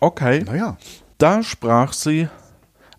Okay. 0.00 0.42
naja. 0.44 0.76
Da 1.22 1.44
sprach 1.44 1.92
sie, 1.92 2.28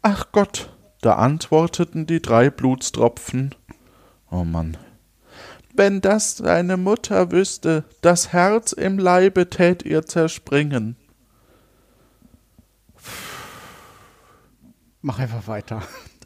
Ach 0.02 0.28
Gott, 0.32 0.70
da 1.02 1.16
antworteten 1.16 2.08
die 2.08 2.22
drei 2.22 2.50
Blutstropfen. 2.50 3.54
Oh 4.32 4.46
Mann. 4.46 4.78
Wenn 5.74 6.00
das 6.00 6.36
deine 6.36 6.78
Mutter 6.78 7.34
wüsste, 7.34 7.84
das 8.00 8.32
Herz 8.32 8.72
im 8.72 8.98
Leibe 8.98 9.50
tät 9.50 9.84
ihr 9.84 10.06
zerspringen. 10.06 10.96
Mach 15.02 15.20
einfach 15.20 15.46
weiter. 15.50 15.82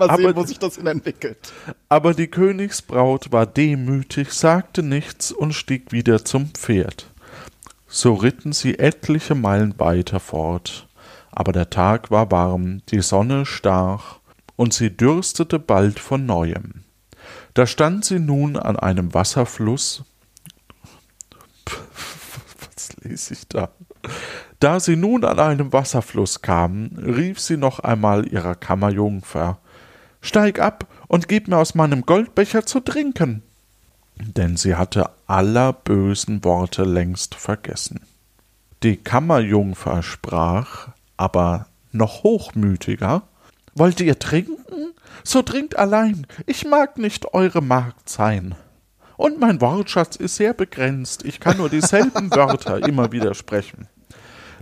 mal 0.00 0.10
Aber- 0.10 0.16
sehen, 0.16 0.34
wo 0.34 0.42
sich 0.42 0.58
das 0.58 0.74
hin 0.74 0.88
entwickelt. 0.88 1.52
Aber 1.88 2.12
die 2.12 2.26
Königsbraut 2.26 3.30
war 3.30 3.46
demütig, 3.46 4.32
sagte 4.32 4.82
nichts 4.82 5.30
und 5.30 5.52
stieg 5.52 5.92
wieder 5.92 6.24
zum 6.24 6.48
Pferd. 6.48 7.06
So 7.86 8.14
ritten 8.14 8.52
sie 8.52 8.80
etliche 8.80 9.36
Meilen 9.36 9.78
weiter 9.78 10.18
fort. 10.18 10.87
Aber 11.38 11.52
der 11.52 11.70
Tag 11.70 12.10
war 12.10 12.32
warm, 12.32 12.82
die 12.88 13.00
Sonne 13.00 13.46
stach, 13.46 14.18
und 14.56 14.74
sie 14.74 14.96
dürstete 14.96 15.60
bald 15.60 16.00
von 16.00 16.26
neuem. 16.26 16.82
Da 17.54 17.64
stand 17.64 18.04
sie 18.04 18.18
nun 18.18 18.56
an 18.56 18.76
einem 18.76 19.14
Wasserfluss. 19.14 20.02
Was 22.74 22.96
lese 23.04 23.34
ich 23.34 23.46
da? 23.46 23.68
Da 24.58 24.80
sie 24.80 24.96
nun 24.96 25.24
an 25.24 25.38
einem 25.38 25.72
Wasserfluss 25.72 26.42
kamen, 26.42 26.98
rief 26.98 27.38
sie 27.38 27.56
noch 27.56 27.78
einmal 27.78 28.26
ihrer 28.26 28.56
Kammerjungfer 28.56 29.60
Steig 30.20 30.58
ab 30.58 30.88
und 31.06 31.28
gib 31.28 31.46
mir 31.46 31.58
aus 31.58 31.76
meinem 31.76 32.02
Goldbecher 32.02 32.66
zu 32.66 32.80
trinken. 32.80 33.44
Denn 34.16 34.56
sie 34.56 34.74
hatte 34.74 35.10
aller 35.28 35.72
bösen 35.72 36.42
Worte 36.42 36.82
längst 36.82 37.36
vergessen. 37.36 38.00
Die 38.82 38.96
Kammerjungfer 38.96 40.02
sprach, 40.02 40.88
aber 41.18 41.66
noch 41.92 42.22
hochmütiger 42.22 43.24
Wollt 43.78 44.00
ihr 44.00 44.18
trinken? 44.18 44.92
So 45.22 45.42
trinkt 45.42 45.78
allein, 45.78 46.26
ich 46.46 46.66
mag 46.66 46.98
nicht 46.98 47.32
eure 47.32 47.62
Magd 47.62 48.08
sein. 48.08 48.56
Und 49.16 49.38
mein 49.38 49.60
Wortschatz 49.60 50.16
ist 50.16 50.34
sehr 50.34 50.52
begrenzt, 50.52 51.24
ich 51.24 51.38
kann 51.38 51.58
nur 51.58 51.68
dieselben 51.68 52.30
Wörter 52.34 52.86
immer 52.88 53.12
wieder 53.12 53.34
sprechen. 53.34 53.86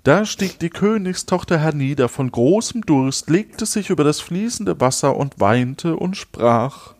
Da 0.05 0.27
stieg 0.27 0.59
die 0.59 0.69
Königstochter 0.69 1.59
hernieder 1.59 2.11
von 2.11 2.31
großem 2.31 2.83
Durst, 2.83 3.31
legte 3.31 3.65
sich 3.65 3.89
über 3.89 4.05
das 4.05 4.21
fließende 4.21 4.81
Wasser 4.83 5.17
und 5.17 5.41
weinte 5.41 5.97
und 5.97 6.17
sprach 6.17 6.95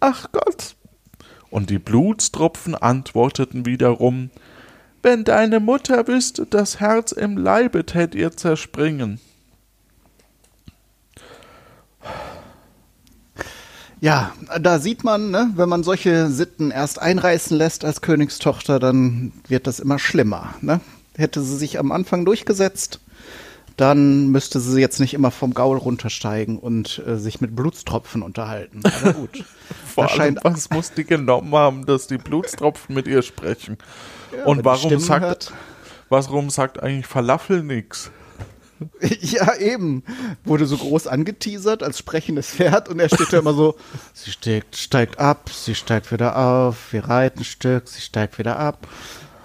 Ach 0.00 0.30
Gott. 0.30 0.76
Und 1.48 1.70
die 1.70 1.78
Blutstropfen 1.78 2.74
antworteten 2.74 3.64
wiederum 3.64 4.30
Wenn 5.04 5.22
deine 5.22 5.60
Mutter 5.60 6.08
wüsste, 6.08 6.46
das 6.46 6.80
Herz 6.80 7.12
im 7.12 7.36
Leibe 7.36 7.84
tät 7.84 8.14
ihr 8.14 8.34
zerspringen. 8.34 9.20
Ja, 14.00 14.32
da 14.58 14.78
sieht 14.78 15.04
man, 15.04 15.30
ne, 15.30 15.52
wenn 15.56 15.68
man 15.68 15.84
solche 15.84 16.30
Sitten 16.30 16.70
erst 16.70 17.02
einreißen 17.02 17.54
lässt 17.54 17.84
als 17.84 18.00
Königstochter, 18.00 18.78
dann 18.78 19.32
wird 19.46 19.66
das 19.66 19.78
immer 19.78 19.98
schlimmer. 19.98 20.54
Ne? 20.62 20.80
Hätte 21.14 21.42
sie 21.42 21.58
sich 21.58 21.78
am 21.78 21.92
Anfang 21.92 22.24
durchgesetzt, 22.24 22.98
dann 23.76 24.28
müsste 24.28 24.58
sie 24.58 24.80
jetzt 24.80 25.00
nicht 25.00 25.12
immer 25.12 25.30
vom 25.30 25.52
Gaul 25.52 25.76
runtersteigen 25.76 26.58
und 26.58 27.02
äh, 27.06 27.18
sich 27.18 27.42
mit 27.42 27.54
Blutstropfen 27.54 28.22
unterhalten. 28.22 28.80
Aber 28.84 29.12
gut. 29.12 29.44
Vor 29.84 30.10
allem, 30.18 30.38
was 30.42 30.70
muss 30.70 30.92
die 30.92 31.04
genommen 31.04 31.54
haben, 31.54 31.84
dass 31.84 32.06
die 32.06 32.16
Blutstropfen 32.16 32.94
mit 32.94 33.06
ihr 33.06 33.20
sprechen? 33.20 33.76
Und 34.44 34.64
warum 34.64 34.86
Stimmen 34.86 35.00
sagt, 35.00 35.24
hört. 35.24 35.52
warum 36.08 36.50
sagt 36.50 36.82
eigentlich 36.82 37.06
Falafel 37.06 37.62
nix? 37.62 38.10
Ja, 39.20 39.54
eben. 39.56 40.02
Wurde 40.44 40.66
so 40.66 40.76
groß 40.76 41.06
angeteasert 41.06 41.82
als 41.82 41.98
sprechendes 41.98 42.50
Pferd 42.50 42.88
und 42.88 42.98
er 42.98 43.08
steht 43.08 43.32
da 43.32 43.38
immer 43.38 43.54
so, 43.54 43.76
sie 44.12 44.32
steigt, 44.32 44.76
steigt 44.76 45.18
ab, 45.18 45.50
sie 45.50 45.74
steigt 45.74 46.10
wieder 46.12 46.36
auf, 46.36 46.92
wir 46.92 47.04
reiten 47.04 47.40
ein 47.40 47.44
Stück, 47.44 47.88
sie 47.88 48.00
steigt 48.00 48.38
wieder 48.38 48.58
ab. 48.58 48.86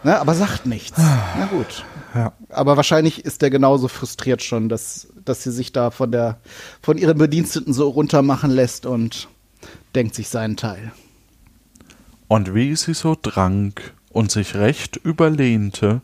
Ne, 0.03 0.19
aber 0.19 0.33
sagt 0.33 0.65
nichts. 0.65 0.97
Na 0.97 1.47
gut. 1.51 1.85
Ja. 2.15 2.33
Aber 2.49 2.77
wahrscheinlich 2.77 3.25
ist 3.25 3.43
er 3.43 3.49
genauso 3.49 3.87
frustriert 3.87 4.41
schon, 4.41 4.69
dass, 4.69 5.07
dass 5.25 5.43
sie 5.43 5.51
sich 5.51 5.71
da 5.73 5.91
von 5.91 6.11
der, 6.11 6.39
von 6.81 6.97
ihren 6.97 7.17
Bediensteten 7.17 7.73
so 7.73 7.89
runtermachen 7.89 8.49
lässt 8.49 8.85
und 8.85 9.27
denkt 9.93 10.15
sich 10.15 10.29
seinen 10.29 10.57
Teil. 10.57 10.91
Und 12.27 12.53
wie 12.55 12.75
sie 12.75 12.93
so 12.93 13.15
trank 13.15 13.93
und 14.09 14.31
sich 14.31 14.55
recht 14.55 14.95
überlehnte, 14.97 16.01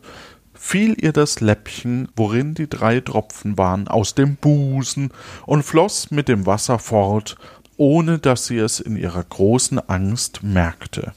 fiel 0.54 0.96
ihr 1.02 1.12
das 1.12 1.40
Läppchen, 1.40 2.08
worin 2.16 2.54
die 2.54 2.68
drei 2.68 3.00
Tropfen 3.00 3.58
waren, 3.58 3.88
aus 3.88 4.14
dem 4.14 4.36
Busen 4.36 5.12
und 5.44 5.62
floß 5.62 6.10
mit 6.10 6.28
dem 6.28 6.46
Wasser 6.46 6.78
fort, 6.78 7.36
ohne 7.76 8.18
dass 8.18 8.46
sie 8.46 8.58
es 8.58 8.80
in 8.80 8.96
ihrer 8.96 9.22
großen 9.22 9.78
Angst 9.88 10.42
merkte. 10.42 11.12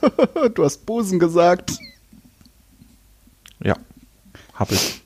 Du 0.54 0.64
hast 0.64 0.84
Busen 0.84 1.18
gesagt. 1.18 1.78
Ja, 3.62 3.76
hab 4.54 4.70
ich. 4.70 5.02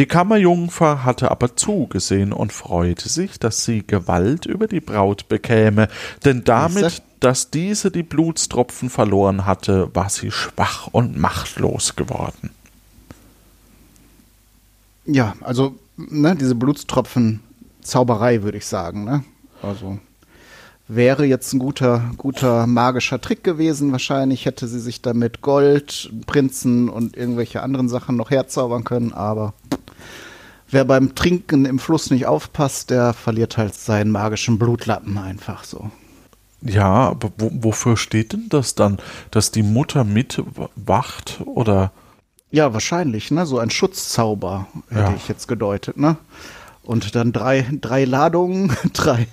Die 0.00 0.06
Kammerjungfer 0.06 1.04
hatte 1.04 1.30
aber 1.30 1.56
zugesehen 1.56 2.32
und 2.32 2.54
freute 2.54 3.10
sich, 3.10 3.38
dass 3.38 3.66
sie 3.66 3.86
Gewalt 3.86 4.46
über 4.46 4.66
die 4.66 4.80
Braut 4.80 5.28
bekäme, 5.28 5.88
denn 6.24 6.42
damit, 6.42 7.02
dass 7.20 7.50
diese 7.50 7.90
die 7.90 8.02
Blutstropfen 8.02 8.88
verloren 8.88 9.44
hatte, 9.44 9.94
war 9.94 10.08
sie 10.08 10.30
schwach 10.30 10.86
und 10.90 11.18
machtlos 11.18 11.96
geworden. 11.96 12.48
Ja, 15.04 15.34
also, 15.42 15.74
ne, 15.98 16.34
diese 16.34 16.54
Blutstropfen 16.54 17.40
Zauberei, 17.82 18.42
würde 18.42 18.56
ich 18.56 18.64
sagen, 18.64 19.04
ne? 19.04 19.22
Also 19.60 19.98
wäre 20.88 21.26
jetzt 21.26 21.52
ein 21.52 21.58
guter, 21.58 22.10
guter 22.16 22.66
magischer 22.66 23.20
Trick 23.20 23.44
gewesen. 23.44 23.92
Wahrscheinlich 23.92 24.46
hätte 24.46 24.66
sie 24.66 24.80
sich 24.80 25.02
damit 25.02 25.42
Gold, 25.42 26.10
Prinzen 26.26 26.88
und 26.88 27.18
irgendwelche 27.18 27.62
anderen 27.62 27.90
Sachen 27.90 28.16
noch 28.16 28.30
herzaubern 28.30 28.84
können, 28.84 29.12
aber 29.12 29.52
wer 30.70 30.84
beim 30.84 31.14
Trinken 31.14 31.64
im 31.64 31.78
Fluss 31.78 32.10
nicht 32.10 32.26
aufpasst, 32.26 32.90
der 32.90 33.12
verliert 33.12 33.56
halt 33.56 33.74
seinen 33.74 34.10
magischen 34.10 34.58
Blutlappen 34.58 35.18
einfach 35.18 35.64
so. 35.64 35.90
Ja, 36.62 37.08
aber 37.10 37.30
wo, 37.38 37.50
wofür 37.52 37.96
steht 37.96 38.32
denn 38.34 38.46
das 38.50 38.74
dann? 38.74 38.98
Dass 39.30 39.50
die 39.50 39.62
Mutter 39.62 40.04
mitwacht 40.04 41.40
oder 41.46 41.92
Ja, 42.50 42.72
wahrscheinlich, 42.74 43.30
ne? 43.30 43.46
So 43.46 43.58
ein 43.58 43.70
Schutzzauber 43.70 44.66
hätte 44.90 45.10
Ja. 45.12 45.14
ich 45.16 45.28
jetzt 45.28 45.48
gedeutet, 45.48 45.96
ne? 45.96 46.16
Und 46.82 47.14
dann 47.14 47.32
drei, 47.32 47.66
drei 47.80 48.04
Ladungen, 48.04 48.76
drei, 48.92 49.26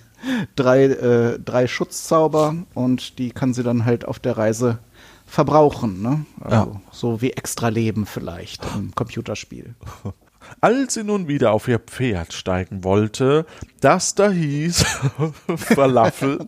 drei, 0.56 0.84
äh, 0.86 1.40
drei 1.40 1.68
Schutzzauber 1.68 2.56
und 2.74 3.18
die 3.20 3.32
kann 3.32 3.54
sie 3.54 3.64
dann 3.64 3.86
halt 3.86 4.06
auf 4.06 4.20
der 4.20 4.38
Reise 4.38 4.80
verbrauchen, 5.26 6.02
ne? 6.02 6.26
Also 6.40 6.56
Ja. 6.74 6.82
so 6.92 7.22
wie 7.22 7.32
Extra-Leben 7.32 8.06
vielleicht 8.06 8.66
im 8.76 8.94
Computerspiel. 8.96 9.76
Als 10.62 10.96
sie 10.96 11.04
nun 11.04 11.28
wieder 11.28 11.52
auf 11.52 11.68
ihr 11.68 11.80
Pferd 11.80 12.34
steigen 12.34 12.84
wollte, 12.84 13.46
das 13.80 14.16
da 14.16 14.30
hieß 14.30 14.86
Falafel. 15.56 16.48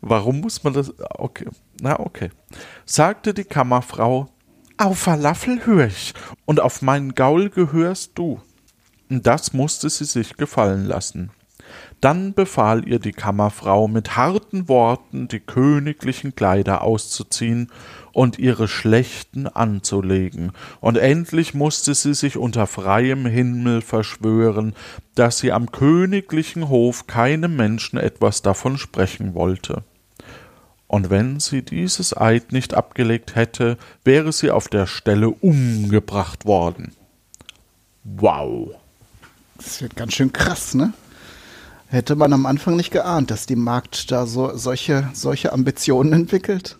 Warum 0.00 0.40
muss 0.40 0.62
man 0.62 0.74
das? 0.74 0.92
Okay, 1.18 1.46
na 1.80 1.98
okay. 1.98 2.30
Sagte 2.84 3.34
die 3.34 3.44
Kammerfrau, 3.44 4.28
auf 4.76 4.98
Falafel 4.98 5.64
hör 5.64 5.86
ich 5.86 6.14
und 6.44 6.60
auf 6.60 6.82
meinen 6.82 7.14
Gaul 7.14 7.50
gehörst 7.50 8.12
du. 8.16 8.40
Das 9.08 9.52
musste 9.52 9.88
sie 9.88 10.04
sich 10.04 10.36
gefallen 10.36 10.84
lassen. 10.84 11.30
Dann 12.00 12.34
befahl 12.34 12.86
ihr 12.86 12.98
die 12.98 13.12
Kammerfrau 13.12 13.88
mit 13.88 14.16
harten 14.16 14.68
Worten 14.68 15.28
die 15.28 15.40
königlichen 15.40 16.34
Kleider 16.34 16.82
auszuziehen 16.82 17.70
und 18.14 18.38
ihre 18.38 18.68
Schlechten 18.68 19.46
anzulegen, 19.46 20.52
und 20.80 20.96
endlich 20.96 21.52
musste 21.52 21.94
sie 21.94 22.14
sich 22.14 22.38
unter 22.38 22.66
freiem 22.66 23.26
Himmel 23.26 23.82
verschwören, 23.82 24.74
dass 25.14 25.38
sie 25.38 25.52
am 25.52 25.70
königlichen 25.70 26.68
Hof 26.68 27.06
keinem 27.06 27.56
Menschen 27.56 27.98
etwas 27.98 28.40
davon 28.40 28.78
sprechen 28.78 29.34
wollte. 29.34 29.82
Und 30.86 31.10
wenn 31.10 31.40
sie 31.40 31.62
dieses 31.62 32.16
Eid 32.16 32.52
nicht 32.52 32.74
abgelegt 32.74 33.34
hätte, 33.34 33.78
wäre 34.04 34.32
sie 34.32 34.50
auf 34.50 34.68
der 34.68 34.86
Stelle 34.86 35.28
umgebracht 35.28 36.44
worden. 36.44 36.92
Wow. 38.04 38.76
Das 39.56 39.80
wird 39.82 39.96
ganz 39.96 40.14
schön 40.14 40.32
krass, 40.32 40.74
ne? 40.74 40.92
Hätte 41.88 42.16
man 42.16 42.32
am 42.32 42.46
Anfang 42.46 42.76
nicht 42.76 42.90
geahnt, 42.90 43.30
dass 43.30 43.46
die 43.46 43.56
Markt 43.56 44.10
da 44.10 44.26
so 44.26 44.56
solche, 44.56 45.08
solche 45.12 45.52
Ambitionen 45.52 46.12
entwickelt. 46.12 46.78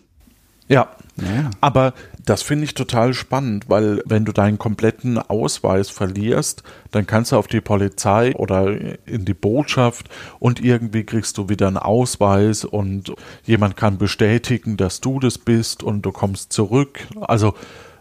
Ja, 0.67 0.95
Ja. 1.17 1.49
aber 1.61 1.93
das 2.25 2.41
finde 2.41 2.65
ich 2.65 2.73
total 2.73 3.13
spannend, 3.13 3.69
weil 3.69 4.01
wenn 4.05 4.25
du 4.25 4.33
deinen 4.33 4.57
kompletten 4.57 5.17
Ausweis 5.17 5.89
verlierst, 5.89 6.63
dann 6.91 7.07
kannst 7.07 7.31
du 7.31 7.37
auf 7.37 7.47
die 7.47 7.61
Polizei 7.61 8.35
oder 8.35 8.75
in 9.05 9.23
die 9.23 9.33
Botschaft 9.33 10.09
und 10.39 10.61
irgendwie 10.61 11.05
kriegst 11.05 11.37
du 11.37 11.47
wieder 11.47 11.67
einen 11.67 11.77
Ausweis 11.77 12.65
und 12.65 13.13
jemand 13.43 13.77
kann 13.77 13.97
bestätigen, 13.97 14.75
dass 14.75 14.99
du 14.99 15.19
das 15.19 15.37
bist 15.37 15.83
und 15.83 16.01
du 16.01 16.11
kommst 16.11 16.51
zurück. 16.51 16.99
Also 17.21 17.53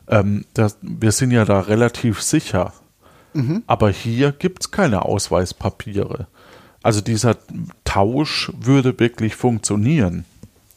ähm, 0.09 0.45
das, 0.55 0.79
wir 0.83 1.13
sind 1.13 1.31
ja 1.31 1.45
da 1.45 1.61
relativ 1.61 2.21
sicher. 2.21 2.73
Aber 3.67 3.91
hier 3.91 4.33
gibt's 4.33 4.71
keine 4.71 5.05
Ausweispapiere. 5.05 6.29
Also 6.83 7.01
dieser 7.01 7.37
Tausch 7.85 8.53
würde 8.61 8.99
wirklich 9.01 9.35
funktionieren. 9.35 10.25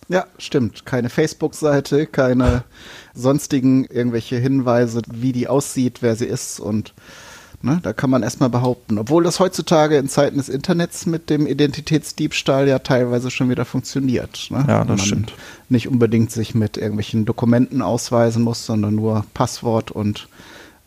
Ja, 0.10 0.26
stimmt. 0.38 0.86
Keine 0.86 1.10
Facebook-Seite, 1.10 2.06
keine 2.08 2.64
sonstigen 3.14 3.86
irgendwelche 3.86 4.38
Hinweise, 4.38 5.02
wie 5.12 5.34
die 5.34 5.48
aussieht, 5.48 6.02
wer 6.02 6.16
sie 6.16 6.26
ist 6.26 6.60
und 6.60 6.94
ne, 7.62 7.80
da 7.84 7.94
kann 7.94 8.10
man 8.10 8.24
erstmal 8.24 8.50
behaupten. 8.50 8.98
Obwohl 8.98 9.24
das 9.24 9.40
heutzutage 9.40 9.98
in 9.98 10.08
Zeiten 10.08 10.38
des 10.38 10.50
Internets 10.50 11.06
mit 11.06 11.30
dem 11.30 11.48
Identitätsdiebstahl 11.48 12.68
ja 12.68 12.80
teilweise 12.80 13.32
schon 13.32 13.50
wieder 13.50 13.66
funktioniert. 13.66 14.48
Ne? 14.50 14.66
Ja, 14.68 14.80
das 14.80 14.88
man 14.88 15.00
stimmt. 15.00 15.34
Nicht 15.70 15.88
unbedingt 15.88 16.32
sich 16.32 16.56
mit 16.56 16.78
irgendwelchen 16.78 17.26
Dokumenten 17.26 17.82
ausweisen 17.82 18.44
muss, 18.44 18.66
sondern 18.66 18.96
nur 18.96 19.26
Passwort 19.34 19.92
und 19.92 20.28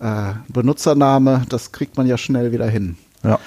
äh, 0.00 0.32
Benutzername. 0.48 1.44
Das 1.48 1.72
kriegt 1.72 1.96
man 1.96 2.06
ja 2.06 2.16
schnell 2.16 2.52
wieder 2.52 2.66
hin. 2.66 2.96
Ja. 3.22 3.38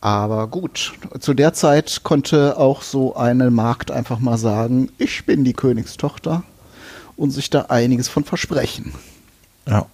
Aber 0.00 0.46
gut, 0.46 0.92
zu 1.20 1.34
der 1.34 1.52
Zeit 1.52 2.02
konnte 2.02 2.58
auch 2.58 2.82
so 2.82 3.16
eine 3.16 3.50
Magd 3.50 3.90
einfach 3.90 4.18
mal 4.18 4.38
sagen, 4.38 4.90
ich 4.98 5.24
bin 5.24 5.44
die 5.44 5.54
Königstochter 5.54 6.42
und 7.16 7.30
sich 7.30 7.50
da 7.50 7.62
einiges 7.62 8.08
von 8.08 8.24
versprechen. 8.24 8.92
Ja. 9.66 9.86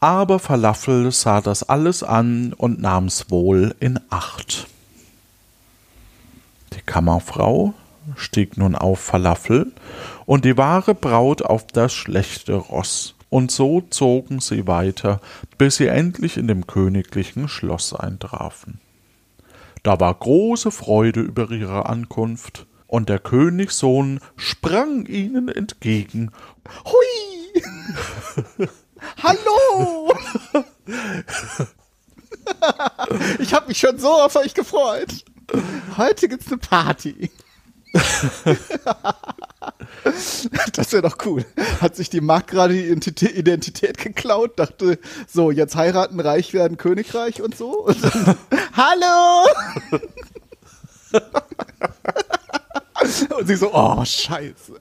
Aber 0.00 0.38
Falafel 0.38 1.12
sah 1.12 1.40
das 1.40 1.62
alles 1.62 2.02
an 2.02 2.52
und 2.52 2.80
nahm's 2.80 3.30
wohl 3.30 3.74
in 3.80 4.00
Acht. 4.10 4.66
Die 6.74 6.82
Kammerfrau 6.82 7.74
stieg 8.16 8.56
nun 8.56 8.74
auf 8.74 9.00
Falafel 9.00 9.72
und 10.26 10.44
die 10.44 10.56
wahre 10.56 10.94
Braut 10.94 11.42
auf 11.42 11.66
das 11.66 11.92
schlechte 11.92 12.54
Ross. 12.54 13.14
Und 13.28 13.50
so 13.50 13.82
zogen 13.90 14.40
sie 14.40 14.66
weiter, 14.66 15.20
bis 15.58 15.76
sie 15.76 15.88
endlich 15.88 16.36
in 16.36 16.46
dem 16.46 16.66
königlichen 16.66 17.48
Schloss 17.48 17.92
eintrafen. 17.92 18.80
Da 19.86 20.00
war 20.00 20.12
große 20.12 20.72
Freude 20.72 21.20
über 21.20 21.48
ihre 21.48 21.86
Ankunft, 21.86 22.66
und 22.88 23.08
der 23.08 23.20
Königssohn 23.20 24.18
sprang 24.34 25.06
ihnen 25.06 25.46
entgegen 25.48 26.32
Hui! 26.84 27.62
Hallo! 29.22 30.12
ich 33.38 33.54
habe 33.54 33.68
mich 33.68 33.78
schon 33.78 33.96
so 34.00 34.08
auf 34.08 34.34
euch 34.34 34.54
gefreut. 34.54 35.24
Heute 35.96 36.26
gibt's 36.26 36.48
eine 36.48 36.58
Party. 36.58 37.30
Das 40.72 40.92
wäre 40.92 41.02
doch 41.02 41.16
cool. 41.24 41.44
Hat 41.80 41.96
sich 41.96 42.10
die 42.10 42.20
Magd 42.20 42.50
gerade 42.50 42.74
die 42.74 42.84
Identität, 42.84 43.36
Identität 43.36 43.98
geklaut, 43.98 44.58
dachte, 44.58 44.98
so, 45.26 45.50
jetzt 45.50 45.76
heiraten, 45.76 46.20
reich 46.20 46.52
werden, 46.52 46.76
Königreich 46.76 47.42
und 47.42 47.56
so. 47.56 47.86
Und 47.86 48.02
dann, 48.02 48.36
Hallo! 48.72 49.46
Und 53.38 53.46
sie 53.46 53.56
so, 53.56 53.72
oh, 53.72 54.04
scheiße. 54.04 54.80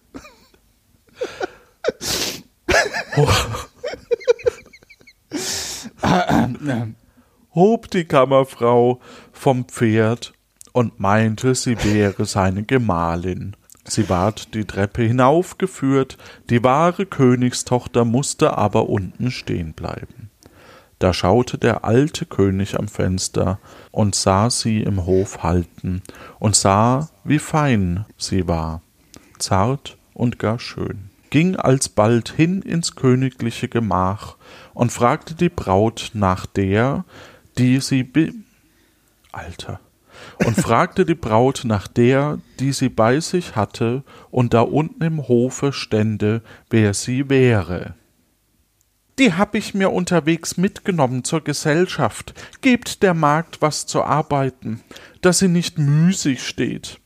hob 7.53 7.89
die 7.91 8.05
Kammerfrau 8.05 8.99
vom 9.31 9.65
Pferd 9.65 10.33
und 10.73 10.99
meinte, 10.99 11.55
sie 11.55 11.81
wäre 11.83 12.25
seine 12.25 12.63
Gemahlin. 12.63 13.55
Sie 13.87 14.09
ward 14.09 14.53
die 14.55 14.65
Treppe 14.65 15.03
hinaufgeführt, 15.03 16.17
die 16.49 16.63
wahre 16.63 17.05
Königstochter 17.05 18.03
musste 18.03 18.57
aber 18.57 18.89
unten 18.89 19.29
stehen 19.29 19.73
bleiben. 19.73 20.31
Da 20.99 21.13
schaute 21.13 21.57
der 21.57 21.83
alte 21.83 22.25
König 22.25 22.79
am 22.79 22.87
Fenster 22.87 23.59
und 23.91 24.15
sah 24.15 24.49
sie 24.49 24.81
im 24.81 25.05
Hof 25.05 25.43
halten 25.43 26.01
und 26.39 26.55
sah, 26.55 27.09
wie 27.23 27.39
fein 27.39 28.05
sie 28.17 28.47
war, 28.47 28.81
zart 29.37 29.97
und 30.13 30.39
gar 30.39 30.57
schön, 30.57 31.09
ging 31.29 31.55
alsbald 31.57 32.31
hin 32.31 32.61
ins 32.61 32.95
königliche 32.95 33.67
Gemach 33.67 34.37
und 34.73 34.91
fragte 34.91 35.35
die 35.35 35.49
Braut 35.49 36.11
nach 36.13 36.45
der, 36.45 37.03
die 37.57 37.81
sie 37.81 38.03
be 38.03 38.31
Alter 39.31 39.81
und 40.39 40.55
fragte 40.55 41.05
die 41.05 41.15
Braut 41.15 41.61
nach 41.65 41.87
der, 41.87 42.39
die 42.59 42.73
sie 42.73 42.89
bei 42.89 43.19
sich 43.19 43.55
hatte 43.55 44.03
und 44.31 44.53
da 44.53 44.61
unten 44.61 45.03
im 45.03 45.27
Hofe 45.27 45.73
stände, 45.73 46.41
wer 46.69 46.93
sie 46.93 47.29
wäre. 47.29 47.95
Die 49.17 49.33
hab 49.33 49.55
ich 49.55 49.73
mir 49.73 49.93
unterwegs 49.93 50.57
mitgenommen 50.57 51.23
zur 51.23 51.41
Gesellschaft. 51.41 52.33
Gebt 52.61 53.01
der 53.01 53.13
Magd 53.13 53.61
was 53.61 53.85
zu 53.85 54.03
arbeiten, 54.03 54.81
dass 55.21 55.39
sie 55.39 55.47
nicht 55.47 55.77
müßig 55.77 56.45
steht. 56.45 56.99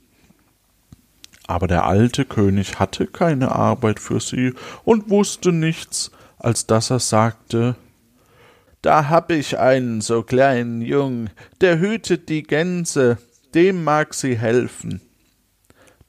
Aber 1.46 1.68
der 1.68 1.86
alte 1.86 2.26
König 2.26 2.80
hatte 2.80 3.06
keine 3.08 3.52
Arbeit 3.52 4.00
für 4.00 4.20
sie 4.20 4.54
und 4.84 5.10
wusste 5.10 5.52
nichts, 5.52 6.12
als 6.38 6.65
dass 6.65 6.89
er 6.89 7.00
sagte 7.00 7.76
Da 8.82 9.10
hab 9.10 9.32
ich 9.32 9.60
einen 9.60 10.02
so 10.02 10.24
kleinen 10.24 10.82
Jung, 10.82 11.30
der 11.62 11.80
hütet 11.80 12.30
die 12.30 12.44
Gänse, 12.44 13.18
dem 13.54 13.84
mag 13.84 14.13
sie 14.13 14.38
helfen. 14.38 15.02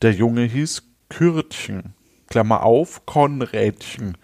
Der 0.02 0.12
Junge 0.12 0.44
hieß 0.44 0.82
Kürtchen, 1.08 1.94
Klammer 2.28 2.62
auf, 2.62 3.04
Konrädchen, 3.06 4.16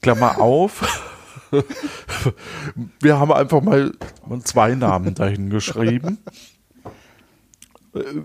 Klammer 0.00 0.40
auf. 0.40 1.10
Wir 3.00 3.18
haben 3.18 3.32
einfach 3.32 3.62
mal 3.62 3.92
zwei 4.44 4.74
Namen 4.74 5.14
dahin 5.14 5.50
geschrieben. 5.50 6.18
Äh, 7.94 8.22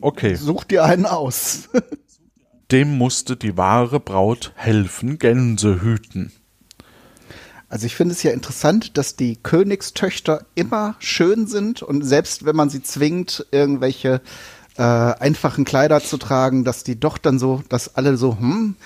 Okay. 0.00 0.34
Such 0.34 0.64
dir 0.64 0.84
einen 0.84 1.06
aus. 1.06 1.68
Dem 2.70 2.96
musste 2.96 3.36
die 3.36 3.56
wahre 3.56 4.00
Braut 4.00 4.52
helfen, 4.56 5.18
Gänse 5.18 5.82
hüten. 5.82 6.32
Also 7.72 7.86
ich 7.86 7.96
finde 7.96 8.12
es 8.12 8.22
ja 8.22 8.32
interessant, 8.32 8.98
dass 8.98 9.16
die 9.16 9.36
Königstöchter 9.36 10.44
immer 10.54 10.94
schön 10.98 11.46
sind 11.46 11.82
und 11.82 12.02
selbst 12.02 12.44
wenn 12.44 12.54
man 12.54 12.68
sie 12.68 12.82
zwingt, 12.82 13.46
irgendwelche 13.50 14.20
äh, 14.76 14.82
einfachen 14.82 15.64
Kleider 15.64 16.02
zu 16.02 16.18
tragen, 16.18 16.64
dass 16.64 16.84
die 16.84 17.00
doch 17.00 17.16
dann 17.16 17.38
so, 17.38 17.62
dass 17.70 17.96
alle 17.96 18.18
so, 18.18 18.36
hm, 18.38 18.76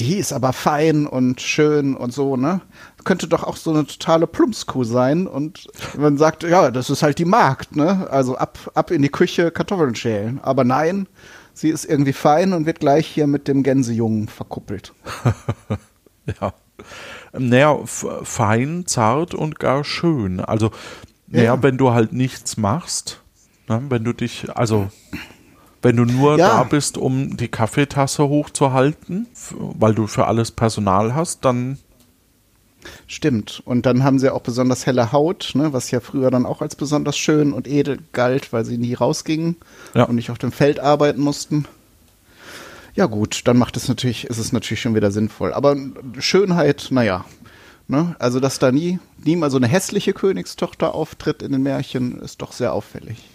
die 0.00 0.16
ist 0.16 0.32
aber 0.32 0.52
fein 0.52 1.06
und 1.06 1.40
schön 1.40 1.94
und 1.94 2.12
so, 2.12 2.36
ne? 2.36 2.60
Könnte 3.04 3.28
doch 3.28 3.44
auch 3.44 3.56
so 3.56 3.70
eine 3.70 3.86
totale 3.86 4.26
Plumpskuh 4.26 4.82
sein 4.82 5.28
und 5.28 5.68
man 5.96 6.18
sagt, 6.18 6.42
ja, 6.42 6.72
das 6.72 6.90
ist 6.90 7.04
halt 7.04 7.20
die 7.20 7.24
Magd, 7.24 7.76
ne? 7.76 8.08
Also 8.10 8.36
ab, 8.36 8.58
ab 8.74 8.90
in 8.90 9.02
die 9.02 9.08
Küche 9.08 9.52
Kartoffeln 9.52 9.94
schälen. 9.94 10.40
Aber 10.42 10.64
nein, 10.64 11.06
sie 11.54 11.68
ist 11.68 11.84
irgendwie 11.84 12.12
fein 12.12 12.52
und 12.54 12.66
wird 12.66 12.80
gleich 12.80 13.06
hier 13.06 13.28
mit 13.28 13.46
dem 13.46 13.62
Gänsejungen 13.62 14.26
verkuppelt. 14.26 14.92
Ja. 16.40 16.54
Naja, 17.32 17.78
fein, 17.84 18.84
zart 18.86 19.34
und 19.34 19.58
gar 19.58 19.84
schön. 19.84 20.40
Also, 20.40 20.70
naja, 21.28 21.54
Ja. 21.54 21.62
wenn 21.62 21.78
du 21.78 21.92
halt 21.92 22.12
nichts 22.12 22.56
machst, 22.58 23.20
ne, 23.68 23.82
wenn 23.88 24.04
du 24.04 24.12
dich, 24.12 24.54
also, 24.54 24.88
wenn 25.80 25.96
du 25.96 26.04
nur 26.04 26.38
Ja. 26.38 26.48
da 26.58 26.64
bist, 26.64 26.98
um 26.98 27.36
die 27.36 27.48
Kaffeetasse 27.48 28.28
hochzuhalten, 28.28 29.26
weil 29.58 29.94
du 29.94 30.06
für 30.06 30.26
alles 30.26 30.50
Personal 30.50 31.14
hast, 31.14 31.44
dann, 31.44 31.78
Stimmt. 33.06 33.62
Und 33.64 33.86
dann 33.86 34.02
haben 34.02 34.18
sie 34.18 34.28
auch 34.32 34.40
besonders 34.40 34.86
helle 34.86 35.12
Haut, 35.12 35.52
ne, 35.54 35.72
was 35.72 35.92
ja 35.92 36.00
früher 36.00 36.32
dann 36.32 36.44
auch 36.44 36.62
als 36.62 36.74
besonders 36.74 37.16
schön 37.16 37.52
und 37.52 37.68
edel 37.68 37.98
galt, 38.12 38.52
weil 38.52 38.64
sie 38.64 38.76
nie 38.76 38.94
rausgingen 38.94 39.54
Ja. 39.94 40.02
und 40.04 40.16
nicht 40.16 40.30
auf 40.30 40.38
dem 40.38 40.50
Feld 40.50 40.80
arbeiten 40.80 41.20
mussten. 41.20 41.66
Ja 42.94 43.06
gut, 43.06 43.46
dann 43.46 43.56
macht 43.56 43.76
es 43.76 43.88
natürlich, 43.88 44.26
ist 44.26 44.38
es 44.38 44.52
natürlich 44.52 44.82
schon 44.82 44.94
wieder 44.94 45.10
sinnvoll. 45.10 45.52
Aber 45.52 45.76
Schönheit, 46.18 46.88
naja. 46.90 47.24
Ne? 47.88 48.14
Also, 48.18 48.38
dass 48.38 48.58
da 48.58 48.70
nie, 48.70 48.98
nie 49.24 49.36
mal 49.36 49.50
so 49.50 49.56
eine 49.56 49.66
hässliche 49.66 50.12
Königstochter 50.12 50.94
auftritt 50.94 51.42
in 51.42 51.52
den 51.52 51.62
Märchen, 51.62 52.20
ist 52.20 52.42
doch 52.42 52.52
sehr 52.52 52.72
auffällig. 52.72 53.28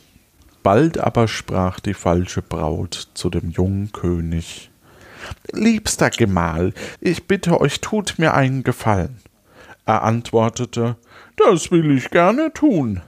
Bald 0.64 0.98
aber 1.00 1.28
sprach 1.28 1.80
die 1.80 1.94
falsche 1.94 2.42
Braut 2.42 3.10
zu 3.14 3.30
dem 3.30 3.52
jungen 3.52 3.92
König 3.92 4.70
Liebster 5.52 6.10
Gemahl, 6.10 6.74
ich 7.02 7.26
bitte 7.26 7.60
euch, 7.60 7.82
tut 7.82 8.16
mir 8.18 8.34
einen 8.34 8.64
Gefallen. 8.64 9.18
Er 9.86 10.04
antwortete 10.04 10.98
Das 11.36 11.72
will 11.72 11.98
ich 11.98 12.10
gerne 12.10 12.52
tun. 12.54 13.02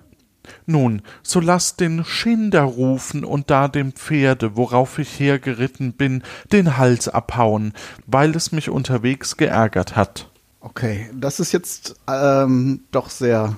Nun, 0.65 1.01
so 1.23 1.39
lasst 1.39 1.79
den 1.79 2.03
Schinder 2.05 2.63
rufen 2.63 3.23
und 3.23 3.49
da 3.49 3.67
dem 3.67 3.93
Pferde, 3.93 4.55
worauf 4.55 4.99
ich 4.99 5.19
hergeritten 5.19 5.93
bin, 5.93 6.23
den 6.51 6.77
Hals 6.77 7.07
abhauen, 7.07 7.73
weil 8.07 8.35
es 8.35 8.51
mich 8.51 8.69
unterwegs 8.69 9.37
geärgert 9.37 9.95
hat. 9.95 10.29
Okay, 10.61 11.09
das 11.13 11.39
ist 11.39 11.51
jetzt 11.53 11.95
ähm, 12.07 12.81
doch 12.91 13.09
sehr 13.09 13.57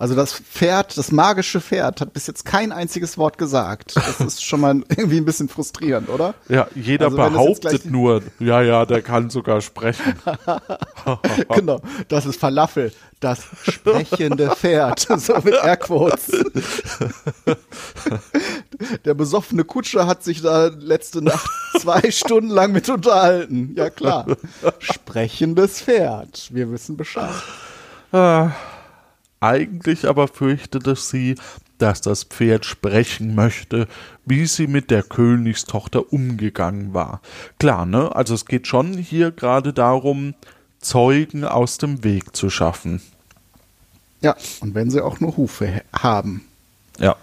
also 0.00 0.14
das 0.14 0.32
Pferd, 0.32 0.96
das 0.96 1.12
magische 1.12 1.60
Pferd, 1.60 2.00
hat 2.00 2.14
bis 2.14 2.26
jetzt 2.26 2.46
kein 2.46 2.72
einziges 2.72 3.18
Wort 3.18 3.36
gesagt. 3.36 3.96
Das 3.96 4.18
ist 4.20 4.42
schon 4.42 4.60
mal 4.62 4.82
irgendwie 4.88 5.18
ein 5.18 5.26
bisschen 5.26 5.50
frustrierend, 5.50 6.08
oder? 6.08 6.32
Ja, 6.48 6.68
jeder 6.74 7.06
also 7.06 7.18
behauptet 7.18 7.84
nur, 7.84 8.22
ja, 8.38 8.62
ja, 8.62 8.86
der 8.86 9.02
kann 9.02 9.28
sogar 9.28 9.60
sprechen. 9.60 10.14
genau, 11.54 11.82
das 12.08 12.24
ist 12.24 12.40
Falafel, 12.40 12.94
das 13.20 13.42
sprechende 13.62 14.48
Pferd, 14.56 15.06
so 15.18 15.34
mit 15.44 15.52
Airquotes. 15.52 16.30
Der 19.04 19.12
besoffene 19.12 19.64
Kutscher 19.64 20.06
hat 20.06 20.24
sich 20.24 20.40
da 20.40 20.68
letzte 20.68 21.20
Nacht 21.20 21.46
zwei 21.78 22.10
Stunden 22.10 22.48
lang 22.48 22.72
mit 22.72 22.88
unterhalten. 22.88 23.74
Ja 23.76 23.90
klar, 23.90 24.24
sprechendes 24.78 25.82
Pferd, 25.82 26.48
wir 26.54 26.72
wissen 26.72 26.96
Bescheid. 26.96 27.34
Ah. 28.12 28.52
Eigentlich 29.40 30.06
aber 30.06 30.28
fürchtete 30.28 30.94
sie, 30.96 31.34
dass 31.78 32.02
das 32.02 32.24
Pferd 32.24 32.66
sprechen 32.66 33.34
möchte, 33.34 33.88
wie 34.26 34.46
sie 34.46 34.66
mit 34.66 34.90
der 34.90 35.02
Königstochter 35.02 36.12
umgegangen 36.12 36.92
war. 36.92 37.22
Klar, 37.58 37.86
ne? 37.86 38.14
Also 38.14 38.34
es 38.34 38.44
geht 38.44 38.66
schon 38.66 38.92
hier 38.94 39.30
gerade 39.30 39.72
darum, 39.72 40.34
Zeugen 40.78 41.44
aus 41.44 41.78
dem 41.78 42.04
Weg 42.04 42.36
zu 42.36 42.50
schaffen. 42.50 43.00
Ja, 44.20 44.36
und 44.60 44.74
wenn 44.74 44.90
sie 44.90 45.02
auch 45.02 45.20
nur 45.20 45.36
Hufe 45.36 45.82
haben. 45.92 46.44
Ja. 46.98 47.16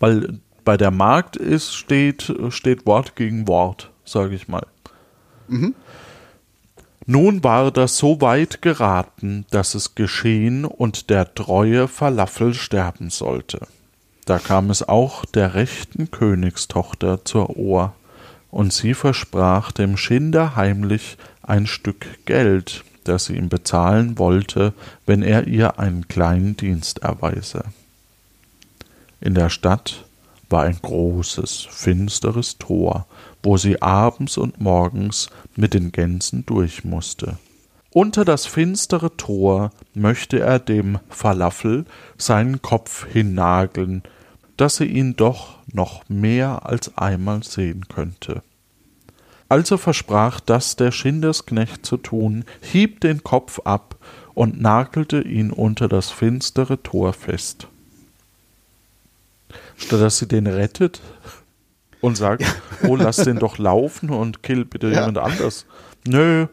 Weil 0.00 0.38
bei 0.64 0.76
der 0.76 0.90
Magd 0.90 1.36
ist, 1.36 1.74
steht, 1.74 2.32
steht 2.50 2.86
Wort 2.86 3.16
gegen 3.16 3.46
Wort, 3.48 3.90
sage 4.04 4.34
ich 4.34 4.48
mal. 4.48 4.66
Mhm. 5.48 5.74
Nun 7.10 7.42
war 7.42 7.70
das 7.70 7.96
so 7.96 8.20
weit 8.20 8.60
geraten, 8.60 9.46
dass 9.50 9.74
es 9.74 9.94
geschehen 9.94 10.66
und 10.66 11.08
der 11.08 11.34
treue 11.34 11.88
Falafel 11.88 12.52
sterben 12.52 13.08
sollte. 13.08 13.66
Da 14.26 14.38
kam 14.38 14.68
es 14.68 14.86
auch 14.86 15.24
der 15.24 15.54
rechten 15.54 16.10
Königstochter 16.10 17.24
zur 17.24 17.56
Ohr, 17.56 17.94
und 18.50 18.74
sie 18.74 18.92
versprach 18.92 19.72
dem 19.72 19.96
Schinder 19.96 20.54
heimlich 20.54 21.16
ein 21.40 21.66
Stück 21.66 22.26
Geld, 22.26 22.84
das 23.04 23.24
sie 23.24 23.36
ihm 23.36 23.48
bezahlen 23.48 24.18
wollte, 24.18 24.74
wenn 25.06 25.22
er 25.22 25.46
ihr 25.46 25.78
einen 25.78 26.08
kleinen 26.08 26.58
Dienst 26.58 26.98
erweise. 26.98 27.64
In 29.22 29.32
der 29.32 29.48
Stadt 29.48 30.04
war 30.50 30.64
ein 30.64 30.78
großes, 30.82 31.68
finsteres 31.70 32.58
Tor, 32.58 33.06
wo 33.42 33.56
sie 33.56 33.80
abends 33.82 34.36
und 34.36 34.60
morgens 34.60 35.28
mit 35.56 35.74
den 35.74 35.92
Gänsen 35.92 36.44
durch 36.46 36.84
musste. 36.84 37.38
Unter 37.90 38.24
das 38.24 38.46
finstere 38.46 39.16
Tor 39.16 39.70
möchte 39.94 40.40
er 40.40 40.58
dem 40.58 40.98
Falafel 41.08 41.86
seinen 42.16 42.60
Kopf 42.62 43.06
hinnageln, 43.06 44.02
dass 44.56 44.80
er 44.80 44.86
ihn 44.86 45.16
doch 45.16 45.56
noch 45.72 46.08
mehr 46.08 46.66
als 46.66 46.96
einmal 46.98 47.42
sehen 47.42 47.86
könnte. 47.88 48.42
Also 49.48 49.78
versprach 49.78 50.40
das 50.40 50.76
der 50.76 50.92
Schindersknecht 50.92 51.86
zu 51.86 51.96
tun, 51.96 52.44
hieb 52.60 53.00
den 53.00 53.24
Kopf 53.24 53.60
ab 53.64 53.96
und 54.34 54.60
nagelte 54.60 55.22
ihn 55.22 55.50
unter 55.50 55.88
das 55.88 56.10
finstere 56.10 56.82
Tor 56.82 57.14
fest. 57.14 57.66
Statt 59.76 60.00
dass 60.00 60.18
sie 60.18 60.28
den 60.28 60.46
rettet, 60.46 61.00
und 62.00 62.16
sagt, 62.16 62.44
oh, 62.86 62.96
lass 62.96 63.16
den 63.16 63.38
doch 63.38 63.58
laufen 63.58 64.10
und 64.10 64.42
kill 64.42 64.64
bitte 64.64 64.88
ja. 64.88 65.00
jemand 65.00 65.18
anders. 65.18 65.66
Nö. 66.06 66.46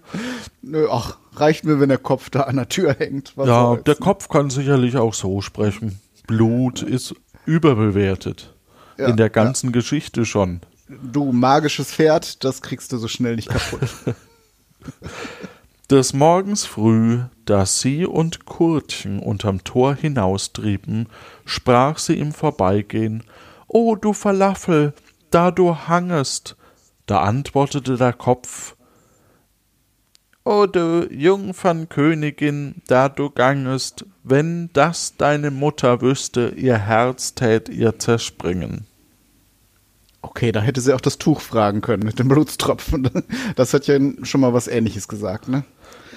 Nö, 0.61 0.87
ach, 0.89 1.17
reicht 1.35 1.65
mir, 1.65 1.79
wenn 1.79 1.89
der 1.89 1.97
Kopf 1.97 2.29
da 2.29 2.41
an 2.41 2.55
der 2.55 2.69
Tür 2.69 2.95
hängt. 2.97 3.33
Was 3.35 3.47
ja, 3.47 3.75
der 3.75 3.95
Kopf 3.95 4.29
kann 4.29 4.49
sicherlich 4.49 4.97
auch 4.97 5.13
so 5.13 5.41
sprechen. 5.41 5.99
Blut 6.27 6.81
ist 6.81 7.15
überbewertet. 7.45 8.53
Ja, 8.97 9.07
In 9.07 9.17
der 9.17 9.29
ganzen 9.29 9.67
ja. 9.67 9.73
Geschichte 9.73 10.25
schon. 10.25 10.61
Du 10.87 11.31
magisches 11.31 11.91
Pferd, 11.91 12.43
das 12.43 12.61
kriegst 12.61 12.91
du 12.91 12.97
so 12.97 13.07
schnell 13.07 13.35
nicht 13.35 13.49
kaputt. 13.49 13.89
Des 15.89 16.13
Morgens 16.13 16.65
früh, 16.65 17.19
da 17.45 17.65
sie 17.65 18.05
und 18.05 18.45
Kurtchen 18.45 19.19
unterm 19.19 19.63
Tor 19.63 19.95
hinaustrieben, 19.95 21.07
sprach 21.45 21.99
sie 21.99 22.17
im 22.17 22.31
Vorbeigehen, 22.31 23.23
O 23.67 23.95
du 23.95 24.13
Falafel, 24.13 24.93
da 25.35 25.51
du 25.51 25.75
hangest. 25.75 26.55
Da 27.07 27.21
antwortete 27.21 27.97
der 27.97 28.13
Kopf, 28.13 28.77
O 30.45 30.65
du 30.65 31.07
Jungfernkönigin, 31.11 32.81
da 32.87 33.09
du 33.09 33.29
gangest, 33.29 34.05
wenn 34.23 34.69
das 34.71 35.17
deine 35.17 35.51
Mutter 35.51 36.01
wüsste, 36.01 36.53
ihr 36.55 36.77
Herz 36.77 37.35
tät 37.35 37.67
ihr 37.67 37.99
zerspringen. 37.99 38.87
Okay, 40.21 40.53
da 40.53 40.61
hätte 40.61 40.79
sie 40.79 40.93
auch 40.93 41.01
das 41.01 41.17
Tuch 41.17 41.41
fragen 41.41 41.81
können 41.81 42.03
mit 42.03 42.17
dem 42.17 42.29
Blutstropfen. 42.29 43.09
Das 43.57 43.73
hat 43.73 43.87
ja 43.87 43.99
schon 44.23 44.41
mal 44.41 44.53
was 44.53 44.67
ähnliches 44.67 45.07
gesagt, 45.07 45.49
ne? 45.49 45.65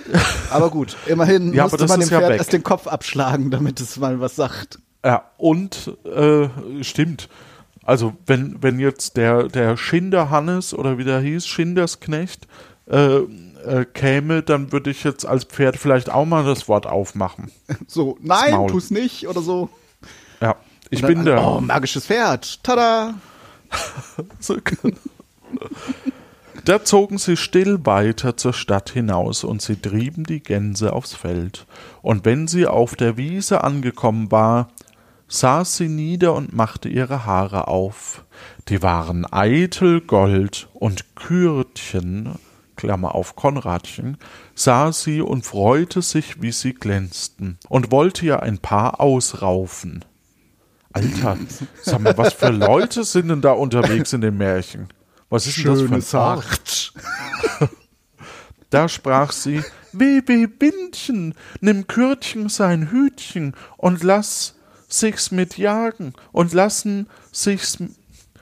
Aber 0.51 0.71
gut, 0.71 0.97
immerhin 1.07 1.53
ja, 1.53 1.65
musste 1.65 1.87
man 1.87 2.01
dem 2.01 2.09
Pferd 2.09 2.23
ja 2.23 2.31
erst 2.37 2.53
den 2.53 2.63
Kopf 2.63 2.87
abschlagen, 2.87 3.51
damit 3.51 3.81
es 3.81 3.97
mal 3.97 4.21
was 4.21 4.37
sagt. 4.37 4.79
Ja, 5.05 5.31
und 5.39 5.97
äh, 6.05 6.49
stimmt. 6.83 7.29
Also 7.88 8.12
wenn, 8.27 8.62
wenn 8.62 8.79
jetzt 8.79 9.16
der, 9.16 9.44
der 9.44 9.79
Schinder 9.79 10.29
Hannes 10.29 10.74
oder 10.74 10.98
wie 10.98 11.05
der 11.05 11.20
hieß, 11.20 11.46
Schindersknecht, 11.46 12.46
äh, 12.87 13.20
äh, 13.64 13.87
käme, 13.87 14.42
dann 14.42 14.72
würde 14.72 14.90
ich 14.90 15.05
jetzt 15.05 15.24
als 15.24 15.44
Pferd 15.44 15.79
vielleicht 15.79 16.11
auch 16.11 16.27
mal 16.27 16.44
das 16.44 16.68
Wort 16.68 16.87
aufmachen. 16.87 17.51
So, 17.87 18.18
nein, 18.20 18.68
tu's 18.68 18.90
nicht 18.90 19.27
oder 19.27 19.40
so. 19.40 19.70
Ja, 20.42 20.57
ich 20.90 21.01
dann, 21.01 21.14
bin 21.14 21.24
der. 21.24 21.42
Oh, 21.42 21.62
magisches 21.62 22.05
Pferd. 22.05 22.62
Tada! 22.62 23.14
da 26.66 26.85
zogen 26.85 27.16
sie 27.16 27.38
still 27.38 27.87
weiter 27.87 28.37
zur 28.37 28.53
Stadt 28.53 28.90
hinaus 28.90 29.44
und 29.44 29.62
sie 29.62 29.77
trieben 29.77 30.24
die 30.24 30.42
Gänse 30.42 30.92
aufs 30.92 31.14
Feld. 31.14 31.64
Und 32.03 32.27
wenn 32.27 32.48
sie 32.48 32.66
auf 32.66 32.96
der 32.96 33.16
Wiese 33.16 33.64
angekommen 33.64 34.31
war, 34.31 34.68
saß 35.29 35.77
sie 35.77 35.88
nieder 35.88 36.35
und 36.35 36.55
machte 36.55 36.88
ihre 36.88 37.27
Haare 37.27 37.69
auf. 37.69 38.25
Die 38.69 38.83
waren 38.83 39.31
eitel 39.31 40.01
Gold 40.01 40.69
und 40.75 41.17
Kürtchen, 41.17 42.38
Klammer 42.77 43.14
auf 43.14 43.37
Konradchen, 43.37 44.19
sah 44.55 44.93
sie 44.93 45.21
und 45.21 45.45
freute 45.45 46.03
sich, 46.03 46.41
wie 46.41 46.53
sie 46.53 46.75
glänzten, 46.75 47.59
und 47.69 47.91
wollte 47.91 48.25
ihr 48.25 48.43
ein 48.43 48.59
paar 48.59 49.01
ausraufen. 49.01 50.05
Alter, 50.93 51.37
sag 51.83 52.01
mal, 52.01 52.17
was 52.17 52.33
für 52.33 52.51
Leute 52.51 53.05
sind 53.05 53.29
denn 53.29 53.41
da 53.41 53.53
unterwegs 53.53 54.12
in 54.12 54.23
den 54.23 54.37
Märchen? 54.37 54.88
Was 55.29 55.47
ist 55.47 55.55
Schöne 55.55 55.77
denn 55.77 55.91
das 55.91 56.11
für 56.11 56.19
ein 56.19 56.23
Art? 56.23 56.93
Da 58.71 58.87
sprach 58.87 59.33
sie, 59.33 59.62
Weh, 59.93 60.21
weh, 60.27 60.47
Bindchen, 60.47 61.35
nimm 61.61 61.87
Kürtchen 61.87 62.51
sein 62.51 62.91
Hütchen 62.91 63.55
und 63.79 64.03
lass 64.03 64.58
sich's 64.88 65.31
mit 65.31 65.59
jagen 65.59 66.14
und 66.33 66.53
lassen 66.53 67.09
sich's 67.31 67.79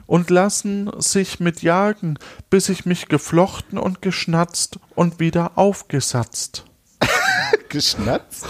und 0.07 0.29
lassen 0.29 0.89
sich 0.99 1.39
mit 1.39 1.61
jagen, 1.61 2.17
bis 2.49 2.69
ich 2.69 2.85
mich 2.85 3.09
geflochten 3.09 3.77
und 3.77 4.01
geschnatzt 4.01 4.79
und 4.95 5.19
wieder 5.19 5.57
aufgesatzt. 5.57 6.65
geschnatzt? 7.69 8.45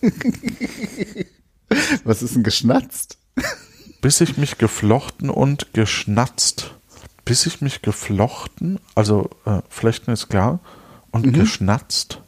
Was 2.04 2.22
ist 2.22 2.34
denn 2.34 2.42
geschnatzt? 2.42 3.18
Bis 4.00 4.20
ich 4.20 4.38
mich 4.38 4.58
geflochten 4.58 5.30
und 5.30 5.74
geschnatzt. 5.74 6.74
Bis 7.24 7.44
ich 7.46 7.60
mich 7.60 7.82
geflochten, 7.82 8.80
also 8.94 9.28
äh, 9.44 9.60
flechten 9.68 10.10
ist 10.12 10.28
klar, 10.28 10.60
und 11.10 11.26
mhm. 11.26 11.32
geschnatzt. 11.34 12.22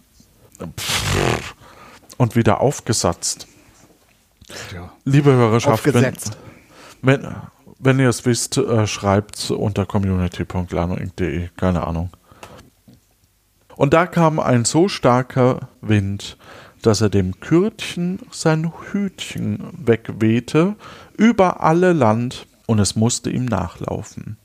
Und 2.18 2.36
wieder 2.36 2.60
aufgesatzt. 2.60 3.46
Ja. 4.74 4.92
Liebe 5.04 5.32
Hörerschaft, 5.32 5.84
wenn, 5.92 6.14
wenn, 7.02 7.36
Wenn 7.78 7.98
ihr 7.98 8.08
es 8.08 8.24
wisst, 8.26 8.58
äh, 8.58 8.86
schreibt 8.86 9.50
unter 9.50 9.86
community.lanoinc.de, 9.86 11.48
keine 11.56 11.86
Ahnung. 11.86 12.10
Und 13.76 13.94
da 13.94 14.06
kam 14.06 14.38
ein 14.38 14.66
so 14.66 14.88
starker 14.88 15.68
Wind, 15.80 16.36
dass 16.82 17.00
er 17.00 17.08
dem 17.08 17.40
Kürtchen 17.40 18.18
sein 18.30 18.72
Hütchen 18.92 19.70
wegwehte 19.72 20.76
über 21.16 21.62
alle 21.62 21.92
Land 21.92 22.46
und 22.66 22.78
es 22.78 22.96
musste 22.96 23.30
ihm 23.30 23.46
nachlaufen. 23.46 24.36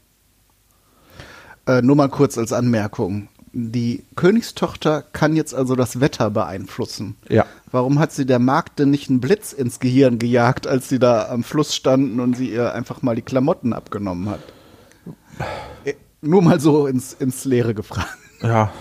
Äh, 1.67 1.81
nur 1.81 1.95
mal 1.95 2.09
kurz 2.09 2.37
als 2.37 2.53
Anmerkung. 2.53 3.27
Die 3.57 4.03
Königstochter 4.17 5.01
kann 5.01 5.33
jetzt 5.33 5.55
also 5.55 5.77
das 5.77 6.01
Wetter 6.01 6.29
beeinflussen. 6.29 7.15
Ja. 7.29 7.45
Warum 7.71 7.99
hat 7.99 8.11
sie 8.11 8.25
der 8.25 8.39
Magd 8.39 8.79
denn 8.79 8.89
nicht 8.89 9.09
einen 9.09 9.21
Blitz 9.21 9.53
ins 9.53 9.79
Gehirn 9.79 10.19
gejagt, 10.19 10.67
als 10.67 10.89
sie 10.89 10.99
da 10.99 11.29
am 11.29 11.41
Fluss 11.41 11.73
standen 11.73 12.19
und 12.19 12.35
sie 12.35 12.49
ihr 12.49 12.73
einfach 12.73 13.01
mal 13.01 13.15
die 13.15 13.21
Klamotten 13.21 13.71
abgenommen 13.71 14.29
hat? 14.29 14.41
Äh, 15.85 15.93
nur 16.19 16.41
mal 16.41 16.59
so 16.59 16.85
ins, 16.85 17.13
ins 17.13 17.45
Leere 17.45 17.73
gefragt. 17.73 18.09
Ja. 18.41 18.73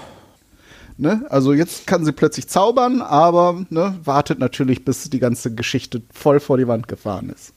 Ne? 0.96 1.24
Also 1.30 1.52
jetzt 1.52 1.86
kann 1.86 2.04
sie 2.04 2.10
plötzlich 2.10 2.48
zaubern, 2.48 3.00
aber 3.00 3.64
ne, 3.70 3.96
wartet 4.02 4.40
natürlich, 4.40 4.84
bis 4.84 5.08
die 5.08 5.20
ganze 5.20 5.54
Geschichte 5.54 6.02
voll 6.12 6.40
vor 6.40 6.58
die 6.58 6.66
Wand 6.66 6.88
gefahren 6.88 7.30
ist. 7.30 7.52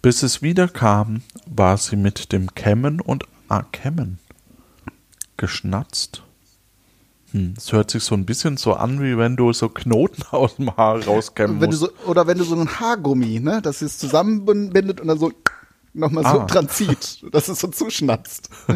Bis 0.00 0.22
es 0.22 0.40
wieder 0.40 0.68
kam, 0.68 1.20
war 1.44 1.76
sie 1.76 1.96
mit 1.96 2.32
dem 2.32 2.54
Kämmen 2.54 3.02
und 3.02 3.24
ah, 3.48 3.64
Kämmen 3.72 4.18
geschnatzt. 5.36 6.22
Hm, 7.32 7.54
es 7.56 7.72
hört 7.72 7.90
sich 7.90 8.02
so 8.02 8.14
ein 8.14 8.26
bisschen 8.26 8.56
so 8.56 8.74
an, 8.74 9.00
wie 9.00 9.16
wenn 9.16 9.36
du 9.36 9.52
so 9.52 9.68
Knoten 9.68 10.22
aus 10.32 10.56
dem 10.56 10.76
Haar 10.76 11.04
rauskämmen 11.04 11.60
wenn 11.60 11.70
musst. 11.70 11.82
du 11.82 11.86
so, 11.86 11.92
oder 12.06 12.26
wenn 12.26 12.38
du 12.38 12.44
so 12.44 12.56
ein 12.56 12.68
Haargummi, 12.80 13.40
ne, 13.40 13.60
das 13.62 13.82
es 13.82 13.98
zusammenbindet 13.98 15.00
und 15.00 15.06
dann 15.08 15.18
so 15.18 15.30
nochmal 15.94 16.24
so 16.24 16.40
Ah. 16.40 16.46
dran 16.46 16.68
zieht, 16.68 17.22
dass 17.32 17.48
es 17.48 17.60
so 17.60 17.68
zuschnatzt. 17.68 18.48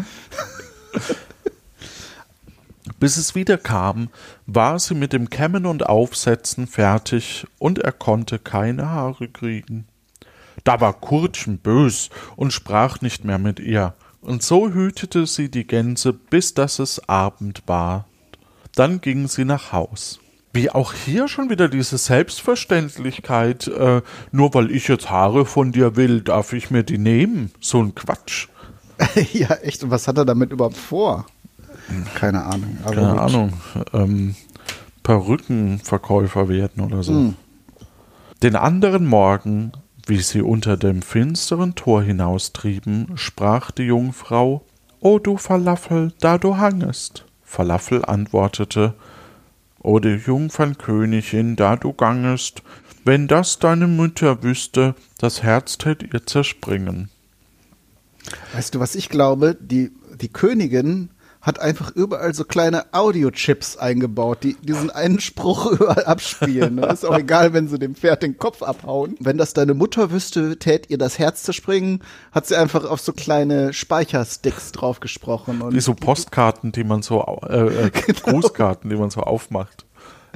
Bis 2.99 3.17
es 3.17 3.35
wieder 3.35 3.57
kam, 3.57 4.09
war 4.45 4.79
sie 4.79 4.93
mit 4.95 5.11
dem 5.11 5.29
Kämmen 5.29 5.65
und 5.65 5.85
Aufsetzen 5.87 6.67
fertig 6.67 7.45
und 7.57 7.79
er 7.79 7.91
konnte 7.91 8.39
keine 8.39 8.89
Haare 8.89 9.27
kriegen. 9.27 9.87
Da 10.63 10.79
war 10.79 10.93
Kurtchen 10.93 11.57
bös 11.57 12.09
und 12.35 12.53
sprach 12.53 13.01
nicht 13.01 13.25
mehr 13.25 13.39
mit 13.39 13.59
ihr, 13.59 13.95
und 14.21 14.41
so 14.43 14.69
hütete 14.69 15.27
sie 15.27 15.49
die 15.49 15.67
Gänse, 15.67 16.13
bis 16.13 16.53
dass 16.53 16.79
es 16.79 17.09
Abend 17.09 17.63
war. 17.67 18.05
Dann 18.75 19.01
ging 19.01 19.27
sie 19.27 19.45
nach 19.45 19.71
Haus. 19.71 20.19
Wie 20.53 20.69
auch 20.69 20.93
hier 20.93 21.27
schon 21.27 21.49
wieder 21.49 21.67
diese 21.67 21.97
Selbstverständlichkeit, 21.97 23.67
äh, 23.67 24.01
nur 24.31 24.53
weil 24.53 24.71
ich 24.71 24.87
jetzt 24.87 25.09
Haare 25.09 25.45
von 25.45 25.71
dir 25.71 25.95
will, 25.95 26.21
darf 26.21 26.53
ich 26.53 26.71
mir 26.71 26.83
die 26.83 26.97
nehmen. 26.97 27.51
So 27.59 27.81
ein 27.81 27.93
Quatsch. 27.93 28.47
ja, 29.33 29.53
echt. 29.55 29.83
Und 29.83 29.91
was 29.91 30.07
hat 30.07 30.17
er 30.17 30.25
damit 30.25 30.51
überhaupt 30.51 30.77
vor? 30.77 31.25
Keine 32.15 32.43
Ahnung. 32.45 32.77
aber 32.83 32.95
keine 32.95 33.11
gut. 33.11 33.19
Ahnung, 33.19 33.53
ähm, 33.93 34.35
Perückenverkäufer 35.03 36.49
werden 36.49 36.83
oder 36.83 37.03
so. 37.03 37.13
Hm. 37.13 37.35
Den 38.41 38.55
anderen 38.55 39.05
Morgen, 39.05 39.71
wie 40.07 40.21
sie 40.21 40.41
unter 40.41 40.77
dem 40.77 41.01
finsteren 41.01 41.75
Tor 41.75 42.01
hinaustrieben, 42.01 43.11
sprach 43.15 43.71
die 43.71 43.83
Jungfrau: 43.83 44.65
O 44.99 45.19
du 45.19 45.37
Falafel, 45.37 46.13
da 46.19 46.37
du 46.37 46.57
hangest. 46.57 47.25
Falafel 47.55 48.03
antwortete: 48.03 48.95
O 49.79 49.99
du 49.99 50.15
Jungfernkönigin, 50.15 51.55
da 51.55 51.77
du 51.77 51.93
gangest, 51.93 52.63
wenn 53.05 53.29
das 53.29 53.59
deine 53.59 53.87
Mutter 53.87 54.43
wüsste, 54.43 54.93
das 55.19 55.41
Herz 55.41 55.77
tät 55.77 56.03
ihr 56.03 56.25
zerspringen. 56.25 57.09
Weißt 58.53 58.75
du, 58.75 58.81
was 58.81 58.95
ich 58.95 59.07
glaube? 59.07 59.55
Die, 59.57 59.91
die 60.19 60.27
Königin 60.27 61.11
hat 61.45 61.59
einfach 61.59 61.91
überall 61.91 62.33
so 62.33 62.43
kleine 62.43 62.91
Audiochips 62.91 63.77
eingebaut, 63.77 64.39
die 64.41 64.55
diesen 64.55 64.89
einen 64.89 65.19
Spruch 65.19 65.67
überall 65.71 66.03
abspielen. 66.05 66.75
Ne? 66.75 66.87
Ist 66.87 67.05
auch 67.05 67.17
egal, 67.17 67.53
wenn 67.53 67.67
sie 67.67 67.77
dem 67.77 67.93
Pferd 67.95 68.23
den 68.23 68.37
Kopf 68.37 68.63
abhauen. 68.63 69.15
Wenn 69.19 69.37
das 69.37 69.53
deine 69.53 69.75
Mutter 69.75 70.09
wüsste, 70.09 70.57
tät 70.57 70.89
ihr 70.89 70.97
das 70.97 71.19
Herz 71.19 71.43
zerspringen, 71.43 72.01
hat 72.31 72.47
sie 72.47 72.55
einfach 72.55 72.83
auf 72.83 72.99
so 72.99 73.13
kleine 73.13 73.73
Speichersticks 73.73 74.71
draufgesprochen. 74.71 75.61
Und 75.61 75.75
Wie 75.75 75.81
so 75.81 75.93
Postkarten, 75.93 76.71
die 76.71 76.83
man 76.83 77.03
so, 77.03 77.21
äh, 77.47 77.85
äh, 77.85 77.91
Grußkarten, 78.23 78.89
die 78.89 78.95
man 78.95 79.11
so 79.11 79.21
aufmacht. 79.21 79.85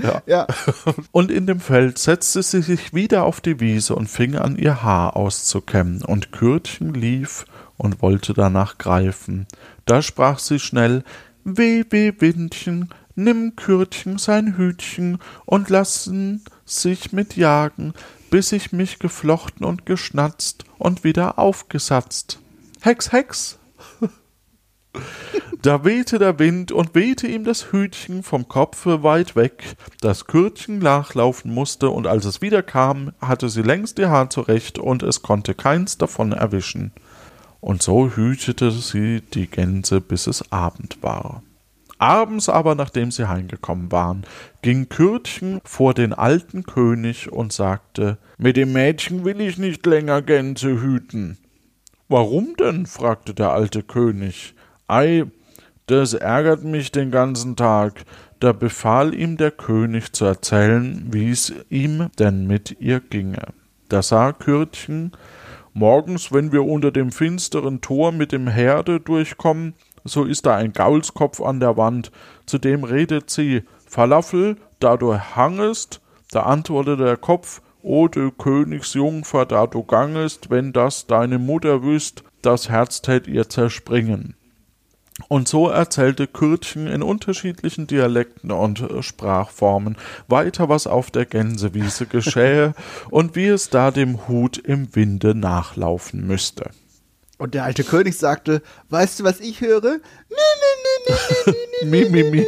Ja. 0.01 0.21
ja, 0.27 0.47
Und 1.11 1.31
in 1.31 1.47
dem 1.47 1.59
Feld 1.59 1.97
setzte 1.97 2.43
sie 2.43 2.61
sich 2.61 2.93
wieder 2.93 3.23
auf 3.23 3.41
die 3.41 3.59
Wiese 3.59 3.95
und 3.95 4.07
fing 4.07 4.35
an, 4.35 4.55
ihr 4.55 4.81
Haar 4.81 5.17
auszukämmen, 5.17 6.03
und 6.03 6.31
Kürtchen 6.31 6.93
lief 6.93 7.45
und 7.79 8.03
wollte 8.03 8.33
danach 8.35 8.77
greifen. 8.77 9.47
Da 9.85 10.03
sprach 10.03 10.37
sie 10.37 10.59
schnell 10.59 11.03
Weh, 11.43 11.83
weh, 11.89 12.13
Windchen, 12.19 12.89
nimm 13.15 13.55
Kürtchen 13.55 14.19
sein 14.19 14.57
Hütchen 14.57 15.17
und 15.45 15.69
lassen 15.69 16.43
sich 16.65 17.11
mit 17.11 17.35
jagen, 17.35 17.93
bis 18.29 18.51
ich 18.51 18.71
mich 18.71 18.99
geflochten 18.99 19.65
und 19.65 19.85
geschnatzt 19.85 20.65
und 20.77 21.03
wieder 21.03 21.39
aufgesatzt. 21.39 22.39
Hex, 22.81 23.11
Hex! 23.11 23.57
Da 25.61 25.83
wehte 25.83 26.19
der 26.19 26.39
Wind 26.39 26.71
und 26.71 26.95
wehte 26.95 27.27
ihm 27.27 27.43
das 27.43 27.73
Hütchen 27.73 28.23
vom 28.23 28.47
Kopfe 28.47 29.03
weit 29.03 29.35
weg, 29.35 29.75
das 29.99 30.25
Kürtchen 30.25 30.79
nachlaufen 30.79 31.53
musste, 31.53 31.89
und 31.89 32.07
als 32.07 32.23
es 32.23 32.41
wieder 32.41 32.63
kam, 32.63 33.11
hatte 33.19 33.49
sie 33.49 33.61
längst 33.61 33.99
ihr 33.99 34.09
Haar 34.09 34.29
zurecht, 34.29 34.79
und 34.79 35.03
es 35.03 35.21
konnte 35.21 35.53
keins 35.53 35.97
davon 35.97 36.31
erwischen. 36.31 36.93
Und 37.61 37.83
so 37.83 38.09
hütete 38.09 38.71
sie 38.71 39.21
die 39.21 39.47
Gänse, 39.47 40.01
bis 40.01 40.27
es 40.27 40.51
Abend 40.51 40.97
war. 41.01 41.43
Abends 41.97 42.47
aber, 42.47 42.75
nachdem 42.75 43.11
sie 43.11 43.27
heimgekommen 43.27 43.91
waren, 43.91 44.23
ging 44.61 44.87
Kürtchen 44.87 45.59
vor 45.65 45.93
den 45.93 46.13
alten 46.13 46.63
König 46.63 47.29
und 47.29 47.51
sagte, 47.51 48.17
mit 48.37 48.55
dem 48.55 48.71
Mädchen 48.71 49.25
will 49.25 49.41
ich 49.41 49.57
nicht 49.57 49.85
länger 49.85 50.21
Gänse 50.21 50.81
hüten. 50.81 51.37
Warum 52.07 52.55
denn? 52.57 52.85
fragte 52.85 53.33
der 53.33 53.51
alte 53.51 53.83
König. 53.83 54.55
Ei, 54.87 55.25
das 55.87 56.13
ärgert 56.13 56.63
mich 56.63 56.91
den 56.91 57.11
ganzen 57.11 57.57
Tag. 57.57 58.05
Da 58.39 58.53
befahl 58.53 59.13
ihm 59.13 59.35
der 59.35 59.51
König 59.51 60.13
zu 60.13 60.23
erzählen, 60.23 61.05
wie 61.11 61.29
es 61.29 61.53
ihm 61.69 62.09
denn 62.17 62.47
mit 62.47 62.77
ihr 62.79 63.01
ginge. 63.01 63.47
Da 63.89 64.01
sah 64.01 64.31
Kürtchen, 64.31 65.11
morgens, 65.79 66.31
wenn 66.31 66.51
wir 66.51 66.65
unter 66.65 66.91
dem 66.91 67.11
finsteren 67.11 67.81
Tor 67.81 68.11
mit 68.11 68.31
dem 68.31 68.47
Herde 68.47 68.99
durchkommen, 68.99 69.73
so 70.03 70.25
ist 70.25 70.45
da 70.45 70.55
ein 70.55 70.73
Gaulskopf 70.73 71.41
an 71.41 71.59
der 71.59 71.77
Wand, 71.77 72.11
zu 72.45 72.57
dem 72.57 72.83
redet 72.83 73.29
sie, 73.29 73.63
Falafel, 73.87 74.57
da 74.79 74.97
du 74.97 75.17
hangest, 75.17 76.01
da 76.31 76.43
antwortete 76.43 77.03
der 77.03 77.17
Kopf, 77.17 77.61
O 77.81 78.09
du 78.09 78.29
Königsjungfer, 78.31 79.45
da 79.45 79.65
du 79.65 79.83
gangest, 79.83 80.49
wenn 80.49 80.73
das 80.73 81.07
deine 81.07 81.39
Mutter 81.39 81.81
wüsst, 81.81 82.23
das 82.41 82.69
Herz 82.69 83.01
tät 83.01 83.27
ihr 83.27 83.47
zerspringen. 83.47 84.35
Und 85.27 85.47
so 85.47 85.67
erzählte 85.69 86.27
Kürtchen 86.27 86.87
in 86.87 87.03
unterschiedlichen 87.03 87.85
Dialekten 87.87 88.51
und 88.51 88.83
Sprachformen 89.01 89.97
weiter, 90.27 90.69
was 90.69 90.87
auf 90.87 91.11
der 91.11 91.25
Gänsewiese 91.25 92.05
geschähe 92.05 92.73
und 93.09 93.35
wie 93.35 93.47
es 93.47 93.69
da 93.69 93.91
dem 93.91 94.27
Hut 94.27 94.57
im 94.57 94.95
Winde 94.95 95.35
nachlaufen 95.35 96.25
müsste. 96.25 96.71
und 97.37 97.53
der 97.53 97.63
alte 97.65 97.83
König 97.83 98.17
sagte, 98.17 98.61
weißt 98.89 99.19
du, 99.19 99.23
was 99.23 99.39
ich 99.39 99.61
höre? 99.61 99.99
Mi, 101.85 102.05
mi, 102.09 102.23
mi. 102.23 102.45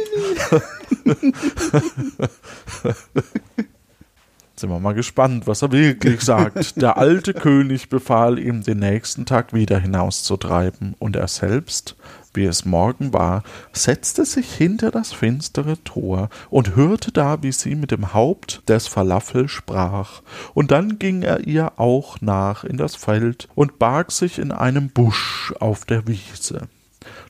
Sind 4.54 4.70
wir 4.70 4.78
mal 4.78 4.94
gespannt, 4.94 5.46
was 5.46 5.62
er 5.62 5.72
wirklich 5.72 6.20
sagt. 6.20 6.80
Der 6.80 6.96
alte 6.96 7.34
König 7.34 7.88
befahl 7.88 8.38
ihm, 8.38 8.62
den 8.62 8.78
nächsten 8.78 9.26
Tag 9.26 9.52
wieder 9.52 9.78
hinauszutreiben, 9.78 10.94
und 10.98 11.16
er 11.16 11.26
selbst, 11.26 11.96
wie 12.34 12.44
es 12.44 12.64
morgen 12.64 13.12
war, 13.12 13.42
setzte 13.72 14.24
sich 14.24 14.52
hinter 14.52 14.90
das 14.90 15.12
finstere 15.12 15.82
Tor 15.84 16.28
und 16.50 16.76
hörte 16.76 17.12
da, 17.12 17.42
wie 17.42 17.52
sie 17.52 17.74
mit 17.74 17.90
dem 17.90 18.14
Haupt 18.14 18.68
des 18.68 18.86
Falafel 18.86 19.48
sprach. 19.48 20.22
Und 20.54 20.70
dann 20.70 20.98
ging 20.98 21.22
er 21.22 21.46
ihr 21.46 21.72
auch 21.78 22.20
nach 22.20 22.64
in 22.64 22.76
das 22.76 22.96
Feld 22.96 23.48
und 23.54 23.78
barg 23.78 24.12
sich 24.12 24.38
in 24.38 24.52
einem 24.52 24.88
Busch 24.88 25.52
auf 25.60 25.84
der 25.84 26.06
Wiese. 26.06 26.68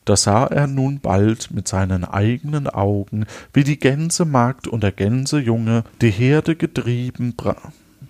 Da 0.05 0.15
sah 0.15 0.45
er 0.45 0.67
nun 0.67 0.99
bald 0.99 1.51
mit 1.51 1.67
seinen 1.67 2.03
eigenen 2.03 2.67
Augen, 2.67 3.25
wie 3.53 3.63
die 3.63 3.79
Gänsemagd 3.79 4.67
und 4.67 4.83
der 4.83 4.91
Gänsejunge 4.91 5.83
die 6.01 6.11
Herde 6.11 6.55
getrieben 6.55 7.35
bra 7.35 7.55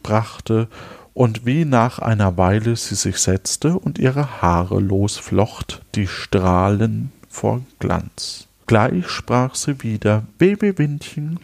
brachte 0.03 0.67
und 1.13 1.45
wie 1.45 1.65
nach 1.65 1.99
einer 1.99 2.37
Weile 2.37 2.75
sie 2.75 2.95
sich 2.95 3.17
setzte 3.17 3.77
und 3.77 3.99
ihre 3.99 4.41
Haare 4.41 4.79
losflocht, 4.79 5.81
die 5.95 6.07
strahlen 6.07 7.11
vor 7.29 7.61
Glanz. 7.79 8.47
Gleich 8.65 9.09
sprach 9.09 9.55
sie 9.55 9.83
wieder, 9.83 10.23
Babywindchen, 10.37 11.39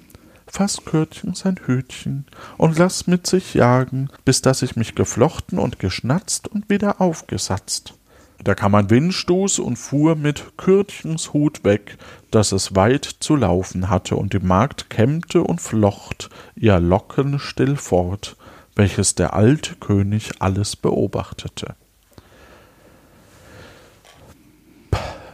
faß 0.47 0.85
Kürtchen 0.85 1.33
sein 1.35 1.59
Hütchen 1.65 2.25
und 2.57 2.77
lass 2.77 3.07
mit 3.07 3.27
sich 3.27 3.53
jagen, 3.53 4.09
bis 4.25 4.41
dass 4.41 4.61
ich 4.61 4.75
mich 4.75 4.95
geflochten 4.95 5.59
und 5.59 5.79
geschnatzt 5.79 6.47
und 6.47 6.69
wieder 6.69 7.01
aufgesatzt. 7.01 7.93
Da 8.41 8.55
kam 8.55 8.73
ein 8.73 8.89
Windstoß 8.89 9.59
und 9.59 9.75
fuhr 9.75 10.15
mit 10.15 10.57
Kürtchens 10.57 11.33
Hut 11.33 11.65
weg, 11.65 11.97
dass 12.31 12.53
es 12.53 12.73
weit 12.73 13.03
zu 13.03 13.35
laufen 13.35 13.89
hatte, 13.89 14.15
und 14.15 14.31
die 14.31 14.39
Magd 14.39 14.89
kämmte 14.89 15.43
und 15.43 15.59
flocht 15.59 16.29
ihr 16.55 16.79
Locken 16.79 17.37
still 17.37 17.75
fort, 17.75 18.37
welches 18.79 19.13
der 19.13 19.33
alte 19.33 19.75
König 19.75 20.31
alles 20.39 20.77
beobachtete. 20.77 21.75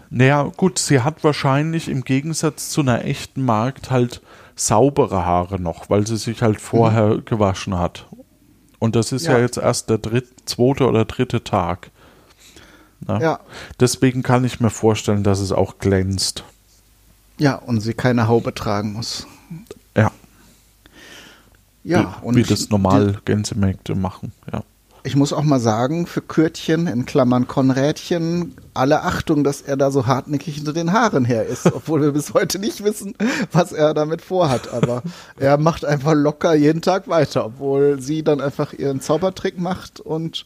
Naja, 0.09 0.51
gut, 0.57 0.79
sie 0.79 1.01
hat 1.01 1.23
wahrscheinlich 1.23 1.87
im 1.87 2.03
Gegensatz 2.03 2.71
zu 2.71 2.81
einer 2.81 3.05
echten 3.05 3.45
Magd 3.45 3.91
halt 3.91 4.23
saubere 4.55 5.27
Haare 5.27 5.59
noch, 5.59 5.91
weil 5.91 6.07
sie 6.07 6.17
sich 6.17 6.41
halt 6.41 6.59
vorher 6.59 7.17
mhm. 7.17 7.25
gewaschen 7.25 7.77
hat. 7.77 8.07
Und 8.79 8.95
das 8.95 9.11
ist 9.11 9.27
ja. 9.27 9.33
ja, 9.33 9.39
jetzt 9.41 9.57
erst 9.57 9.91
der 9.91 9.99
dritte, 9.99 10.33
zweite 10.45 10.87
oder 10.87 11.05
dritte 11.05 11.43
Tag. 11.43 11.91
Na? 13.01 13.21
Ja. 13.21 13.39
Deswegen 13.79 14.23
kann 14.23 14.43
ich 14.43 14.59
mir 14.59 14.71
vorstellen, 14.71 15.23
dass 15.23 15.39
es 15.39 15.51
auch 15.51 15.77
glänzt. 15.77 16.43
Ja, 17.37 17.55
und 17.55 17.81
sie 17.81 17.93
keine 17.93 18.27
Haube 18.27 18.55
tragen 18.55 18.93
muss. 18.93 19.27
Ja. 21.85 22.17
Wie, 22.21 22.25
und 22.27 22.35
wie 22.35 22.43
das 22.43 22.69
normal 22.69 23.19
Gänsemärkte 23.23 23.95
machen, 23.95 24.33
ja 24.51 24.63
ich 25.05 25.15
muss 25.15 25.33
auch 25.33 25.43
mal 25.43 25.59
sagen, 25.59 26.07
für 26.07 26.21
Kürtchen, 26.21 26.87
in 26.87 27.05
Klammern 27.05 27.47
Konrädchen, 27.47 28.55
alle 28.73 29.03
Achtung, 29.03 29.43
dass 29.43 29.61
er 29.61 29.77
da 29.77 29.91
so 29.91 30.07
hartnäckig 30.07 30.55
hinter 30.55 30.73
den 30.73 30.93
Haaren 30.93 31.25
her 31.25 31.45
ist, 31.45 31.67
obwohl 31.73 32.01
wir 32.01 32.11
bis 32.11 32.33
heute 32.33 32.57
nicht 32.57 32.83
wissen, 32.83 33.13
was 33.51 33.71
er 33.71 33.93
damit 33.93 34.23
vorhat. 34.23 34.73
Aber 34.73 35.03
er 35.37 35.59
macht 35.59 35.85
einfach 35.85 36.15
locker 36.15 36.55
jeden 36.55 36.81
Tag 36.81 37.07
weiter, 37.07 37.45
obwohl 37.45 38.01
sie 38.01 38.23
dann 38.23 38.41
einfach 38.41 38.73
ihren 38.73 38.99
Zaubertrick 38.99 39.59
macht 39.59 39.99
und 39.99 40.45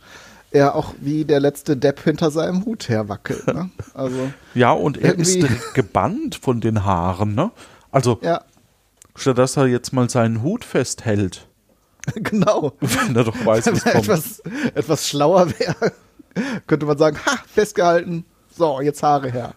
er 0.52 0.76
auch 0.76 0.94
wie 1.00 1.24
der 1.24 1.40
letzte 1.40 1.78
Depp 1.78 2.04
hinter 2.04 2.30
seinem 2.30 2.66
Hut 2.66 2.90
herwackelt. 2.90 3.48
Ne? 3.48 3.70
Also 3.94 4.32
ja, 4.56 4.72
und 4.72 4.98
er 4.98 5.18
ist 5.18 5.40
gebannt 5.74 6.36
von 6.36 6.60
den 6.60 6.84
Haaren. 6.84 7.34
Ne? 7.34 7.52
Also, 7.92 8.20
ja. 8.22 8.42
Statt 9.20 9.38
dass 9.38 9.58
er 9.58 9.68
jetzt 9.68 9.94
mal 9.94 10.10
seinen 10.10 10.42
Hut 10.42 10.66
festhält, 10.66 11.48
genau. 12.16 12.74
Wenn 12.80 13.16
er 13.16 13.24
doch 13.24 13.46
weiß, 13.46 13.68
was 13.72 13.84
kommt. 13.84 13.96
Etwas, 13.96 14.40
etwas 14.76 15.08
schlauer 15.08 15.50
wäre, 15.60 15.94
könnte 16.68 16.86
man 16.86 16.98
sagen, 16.98 17.18
ha, 17.26 17.40
festgehalten, 17.48 18.26
so, 18.56 18.82
jetzt 18.82 19.04
Haare 19.04 19.32
her. 19.32 19.54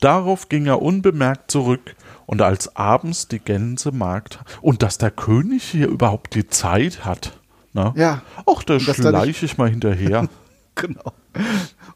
Darauf 0.00 0.48
ging 0.48 0.66
er 0.66 0.82
unbemerkt 0.82 1.50
zurück, 1.50 1.94
und 2.26 2.40
als 2.42 2.76
abends 2.76 3.28
die 3.28 3.38
Gänse 3.38 3.92
magd, 3.92 4.40
und 4.60 4.82
dass 4.82 4.98
der 4.98 5.10
König 5.10 5.64
hier 5.64 5.88
überhaupt 5.88 6.34
die 6.34 6.46
Zeit 6.46 7.04
hat. 7.04 7.38
Na? 7.72 7.92
Ja. 7.96 8.22
Ach, 8.46 8.62
da 8.62 8.78
schleiche 8.80 9.46
ich 9.46 9.58
mal 9.58 9.68
hinterher. 9.68 10.28
genau 10.74 11.12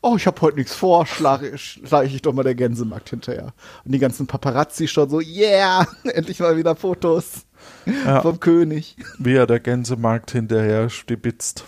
oh, 0.03 0.17
ich 0.17 0.27
habe 0.27 0.41
heute 0.41 0.59
nichts 0.59 0.75
vor, 0.75 1.07
schlage 1.07 1.57
schlag 1.59 2.07
ich 2.07 2.23
doch 2.23 2.33
mal 2.33 2.43
der 2.43 2.55
Gänsemarkt 2.55 3.11
hinterher. 3.11 3.53
Und 3.85 3.93
die 3.93 3.99
ganzen 3.99 4.27
Paparazzi 4.27 4.89
schon 4.89 5.09
so, 5.09 5.21
yeah, 5.21 5.87
endlich 6.05 6.41
mal 6.41 6.57
wieder 6.57 6.77
Fotos 6.77 7.47
ja. 7.85 8.21
vom 8.23 8.41
König. 8.41 8.97
Wie 9.19 9.35
er 9.35 9.47
der 9.47 9.61
Gänsemarkt 9.61 10.31
hinterher 10.31 10.91
stibitzt. 10.91 11.65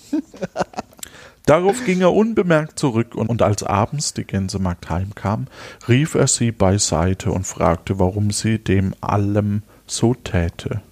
Darauf 1.46 1.84
ging 1.86 2.02
er 2.02 2.12
unbemerkt 2.12 2.78
zurück, 2.78 3.14
und, 3.14 3.28
und 3.28 3.40
als 3.40 3.62
abends 3.62 4.12
die 4.12 4.24
Gänsemagd 4.24 4.90
heimkam, 4.90 5.46
rief 5.88 6.14
er 6.14 6.26
sie 6.26 6.52
beiseite 6.52 7.32
und 7.32 7.46
fragte, 7.46 7.98
warum 7.98 8.32
sie 8.32 8.58
dem 8.58 8.94
allem 9.00 9.62
so 9.86 10.12
täte 10.12 10.82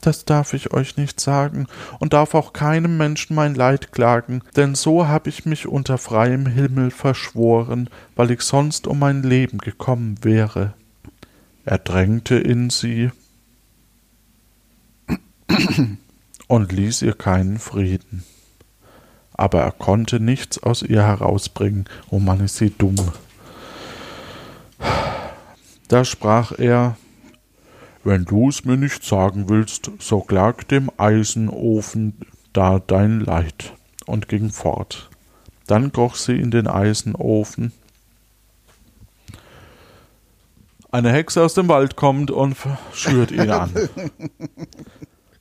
das 0.00 0.24
darf 0.24 0.54
ich 0.54 0.72
euch 0.72 0.96
nicht 0.96 1.20
sagen 1.20 1.66
und 1.98 2.12
darf 2.12 2.34
auch 2.34 2.52
keinem 2.52 2.96
Menschen 2.96 3.34
mein 3.34 3.54
Leid 3.54 3.92
klagen, 3.92 4.42
denn 4.56 4.74
so 4.74 5.08
hab 5.08 5.26
ich 5.26 5.46
mich 5.46 5.66
unter 5.66 5.98
freiem 5.98 6.46
Himmel 6.46 6.90
verschworen, 6.90 7.90
weil 8.14 8.30
ich 8.30 8.42
sonst 8.42 8.86
um 8.86 8.98
mein 8.98 9.22
Leben 9.22 9.58
gekommen 9.58 10.18
wäre. 10.22 10.74
Er 11.64 11.78
drängte 11.78 12.36
in 12.36 12.70
sie 12.70 13.10
und 16.48 16.72
ließ 16.72 17.02
ihr 17.02 17.14
keinen 17.14 17.58
Frieden. 17.58 18.24
Aber 19.34 19.62
er 19.62 19.72
konnte 19.72 20.20
nichts 20.20 20.62
aus 20.62 20.82
ihr 20.82 21.02
herausbringen, 21.02 21.86
oh 22.10 22.18
Mann, 22.18 22.40
ist 22.40 22.56
sie 22.56 22.70
dumm. 22.70 22.96
Da 25.88 26.04
sprach 26.04 26.52
er, 26.58 26.96
wenn 28.06 28.24
du's 28.24 28.64
mir 28.64 28.76
nicht 28.76 29.04
sagen 29.04 29.48
willst, 29.48 29.90
so 29.98 30.20
klag 30.20 30.62
dem 30.68 30.90
Eisenofen 30.96 32.14
da 32.52 32.78
dein 32.78 33.20
Leid 33.20 33.74
und 34.06 34.28
ging 34.28 34.50
fort. 34.50 35.10
Dann 35.66 35.92
kroch 35.92 36.14
sie 36.14 36.38
in 36.38 36.52
den 36.52 36.68
Eisenofen. 36.68 37.72
Eine 40.92 41.12
Hexe 41.12 41.42
aus 41.42 41.54
dem 41.54 41.68
Wald 41.68 41.96
kommt 41.96 42.30
und 42.30 42.56
schürt 42.94 43.32
ihn 43.32 43.50
an. 43.50 43.70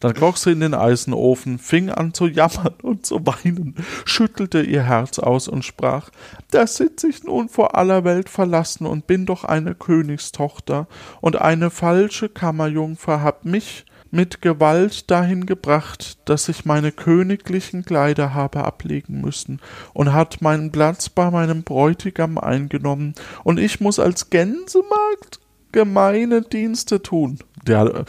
Dann 0.06 0.14
kroch 0.14 0.38
sie 0.38 0.52
in 0.52 0.60
den 0.60 0.76
Eisenofen, 0.76 1.58
fing 1.58 1.90
an 1.90 2.14
zu 2.14 2.28
jammern 2.28 2.76
und 2.84 3.08
zu 3.08 3.26
weinen, 3.26 3.74
schüttelte 4.06 4.62
ihr 4.62 4.84
Herz 4.84 5.18
aus 5.18 5.48
und 5.48 5.66
sprach 5.66 6.12
Da 6.52 6.68
sitz 6.68 7.04
ich 7.06 7.24
nun 7.24 7.50
vor 7.50 7.76
aller 7.76 8.04
Welt 8.04 8.30
verlassen 8.30 8.86
und 8.86 9.08
bin 9.08 9.26
doch 9.26 9.46
eine 9.46 9.74
Königstochter, 9.74 10.88
und 11.22 11.42
eine 11.42 11.72
falsche 11.72 12.30
Kammerjungfer 12.30 13.24
hat 13.24 13.46
mich 13.46 13.86
mit 14.12 14.44
Gewalt 14.44 15.10
dahin 15.10 15.48
gebracht, 15.48 16.20
dass 16.26 16.50
ich 16.50 16.66
meine 16.66 16.92
königlichen 16.92 17.84
Kleider 17.84 18.36
habe 18.36 18.64
ablegen 18.64 19.22
müssen, 19.22 19.60
und 19.96 20.14
hat 20.14 20.40
meinen 20.40 20.72
Platz 20.72 21.10
bei 21.10 21.32
meinem 21.32 21.64
Bräutigam 21.64 22.38
eingenommen, 22.38 23.16
und 23.44 23.60
ich 23.60 23.80
muss 23.80 23.98
als 23.98 24.30
Gänsemagd 24.30 25.40
gemeine 25.72 26.44
Dienste 26.44 27.02
tun. 27.02 27.40
Der 27.66 28.06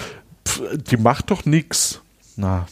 die 0.91 0.97
macht 0.97 1.31
doch 1.31 1.45
nix. 1.45 2.01
Na. 2.37 2.67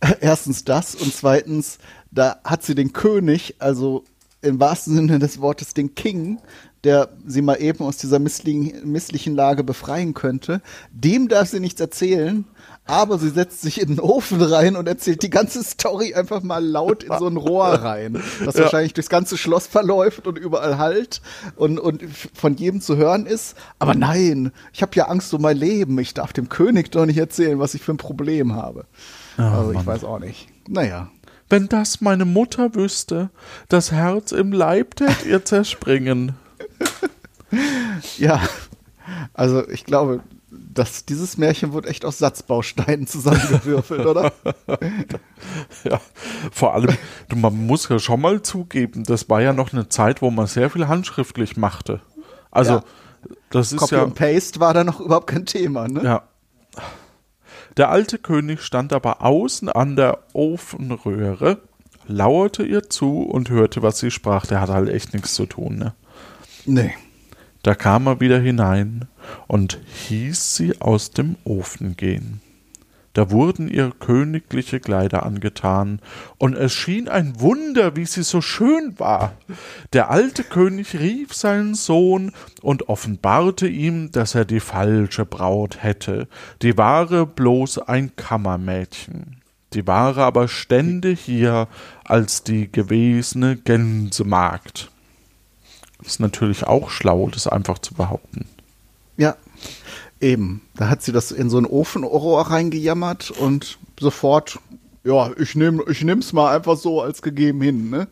Erstens 0.20 0.64
das 0.64 0.94
und 0.94 1.12
zweitens, 1.12 1.78
da 2.10 2.40
hat 2.44 2.62
sie 2.62 2.74
den 2.74 2.92
König, 2.92 3.56
also 3.58 4.04
im 4.42 4.60
wahrsten 4.60 4.94
Sinne 4.94 5.18
des 5.18 5.40
Wortes 5.40 5.74
den 5.74 5.94
King, 5.94 6.38
der 6.84 7.08
sie 7.26 7.42
mal 7.42 7.60
eben 7.60 7.84
aus 7.84 7.96
dieser 7.96 8.18
misslichen, 8.18 8.90
misslichen 8.90 9.34
Lage 9.34 9.64
befreien 9.64 10.14
könnte. 10.14 10.62
Dem 10.92 11.28
darf 11.28 11.48
sie 11.48 11.60
nichts 11.60 11.80
erzählen, 11.80 12.44
aber 12.88 13.18
sie 13.18 13.28
setzt 13.28 13.60
sich 13.60 13.80
in 13.80 13.88
den 13.88 14.00
Ofen 14.00 14.40
rein 14.40 14.74
und 14.74 14.88
erzählt 14.88 15.22
die 15.22 15.28
ganze 15.30 15.62
Story 15.62 16.14
einfach 16.14 16.42
mal 16.42 16.64
laut 16.64 17.04
in 17.04 17.12
so 17.18 17.26
ein 17.26 17.36
Rohr 17.36 17.66
rein, 17.82 18.20
das 18.44 18.56
ja. 18.56 18.62
wahrscheinlich 18.62 18.94
durchs 18.94 19.10
ganze 19.10 19.36
Schloss 19.36 19.66
verläuft 19.66 20.26
und 20.26 20.38
überall 20.38 20.78
halt 20.78 21.20
und, 21.56 21.78
und 21.78 22.02
von 22.34 22.56
jedem 22.56 22.80
zu 22.80 22.96
hören 22.96 23.26
ist. 23.26 23.56
Aber 23.78 23.94
nein, 23.94 24.52
ich 24.72 24.80
habe 24.80 24.92
ja 24.94 25.04
Angst 25.04 25.32
um 25.34 25.42
mein 25.42 25.58
Leben. 25.58 25.98
Ich 25.98 26.14
darf 26.14 26.32
dem 26.32 26.48
König 26.48 26.90
doch 26.90 27.04
nicht 27.04 27.18
erzählen, 27.18 27.58
was 27.58 27.74
ich 27.74 27.82
für 27.82 27.92
ein 27.92 27.98
Problem 27.98 28.54
habe. 28.54 28.86
Oh, 29.36 29.42
also 29.42 29.70
ich 29.70 29.76
Mann. 29.76 29.86
weiß 29.86 30.04
auch 30.04 30.18
nicht. 30.18 30.48
Naja. 30.66 31.10
Wenn 31.50 31.68
das 31.68 32.00
meine 32.00 32.24
Mutter 32.24 32.74
wüsste, 32.74 33.30
das 33.68 33.92
Herz 33.92 34.32
im 34.32 34.52
Leib 34.52 34.96
tät 34.96 35.26
ihr 35.26 35.44
zerspringen. 35.44 36.34
ja, 38.18 38.40
also 39.32 39.66
ich 39.68 39.84
glaube, 39.84 40.20
das, 40.74 41.04
dieses 41.04 41.38
Märchen 41.38 41.72
wird 41.72 41.86
echt 41.86 42.04
aus 42.04 42.18
Satzbausteinen 42.18 43.06
zusammengewürfelt, 43.06 44.06
oder? 44.06 44.32
ja, 45.84 46.00
vor 46.52 46.74
allem, 46.74 46.96
man 47.34 47.66
muss 47.66 47.88
ja 47.88 47.98
schon 47.98 48.20
mal 48.20 48.42
zugeben, 48.42 49.04
das 49.04 49.28
war 49.28 49.40
ja 49.40 49.52
noch 49.52 49.72
eine 49.72 49.88
Zeit, 49.88 50.22
wo 50.22 50.30
man 50.30 50.46
sehr 50.46 50.70
viel 50.70 50.88
handschriftlich 50.88 51.56
machte. 51.56 52.00
Also, 52.50 52.74
ja. 52.74 52.84
das 53.50 53.72
ist 53.72 53.78
Copy 53.78 53.94
ja. 53.94 54.02
und 54.02 54.14
Paste 54.14 54.60
war 54.60 54.74
da 54.74 54.84
noch 54.84 55.00
überhaupt 55.00 55.28
kein 55.28 55.46
Thema, 55.46 55.88
ne? 55.88 56.02
Ja. 56.02 56.22
Der 57.76 57.90
alte 57.90 58.18
König 58.18 58.62
stand 58.62 58.92
aber 58.92 59.22
außen 59.22 59.68
an 59.68 59.94
der 59.94 60.24
Ofenröhre, 60.32 61.58
lauerte 62.06 62.64
ihr 62.64 62.88
zu 62.88 63.22
und 63.22 63.50
hörte, 63.50 63.82
was 63.82 63.98
sie 63.98 64.10
sprach. 64.10 64.46
Der 64.46 64.60
hatte 64.60 64.72
halt 64.72 64.88
echt 64.88 65.14
nichts 65.14 65.34
zu 65.34 65.46
tun, 65.46 65.76
ne? 65.76 65.94
Nee. 66.66 66.94
Da 67.62 67.74
kam 67.74 68.06
er 68.06 68.20
wieder 68.20 68.40
hinein 68.40 69.06
und 69.48 69.80
hieß 70.06 70.54
sie 70.54 70.80
aus 70.80 71.10
dem 71.10 71.36
Ofen 71.44 71.96
gehen. 71.96 72.40
Da 73.14 73.32
wurden 73.32 73.68
ihr 73.68 73.90
königliche 73.98 74.78
Kleider 74.78 75.26
angetan, 75.26 75.98
und 76.36 76.54
es 76.54 76.72
schien 76.72 77.08
ein 77.08 77.40
Wunder, 77.40 77.96
wie 77.96 78.06
sie 78.06 78.22
so 78.22 78.40
schön 78.40 78.96
war. 79.00 79.32
Der 79.92 80.10
alte 80.10 80.44
König 80.44 80.94
rief 80.94 81.34
seinen 81.34 81.74
Sohn 81.74 82.30
und 82.62 82.88
offenbarte 82.88 83.66
ihm, 83.66 84.12
dass 84.12 84.36
er 84.36 84.44
die 84.44 84.60
falsche 84.60 85.24
Braut 85.24 85.82
hätte, 85.82 86.28
die 86.62 86.78
wahre 86.78 87.26
bloß 87.26 87.78
ein 87.78 88.14
Kammermädchen. 88.14 89.42
Die 89.72 89.86
wahre 89.86 90.22
aber 90.22 90.46
stände 90.46 91.10
hier 91.10 91.66
als 92.04 92.44
die 92.44 92.70
gewesene 92.70 93.56
Gänsemagd. 93.56 94.92
Ist 96.04 96.20
natürlich 96.20 96.64
auch 96.68 96.90
schlau, 96.90 97.28
das 97.32 97.48
einfach 97.48 97.80
zu 97.80 97.94
behaupten. 97.94 98.46
Ja, 99.18 99.36
eben. 100.20 100.62
Da 100.76 100.88
hat 100.88 101.02
sie 101.02 101.12
das 101.12 101.32
in 101.32 101.50
so 101.50 101.58
ein 101.58 101.66
Ofenrohr 101.66 102.50
reingejammert 102.50 103.30
und 103.30 103.78
sofort, 104.00 104.58
ja, 105.04 105.30
ich 105.38 105.54
nehme 105.54 105.82
ich 105.90 106.02
nehm's 106.02 106.32
mal 106.32 106.56
einfach 106.56 106.76
so 106.76 107.02
als 107.02 107.20
gegeben 107.20 107.60
hin, 107.60 107.90
ne? 107.90 108.08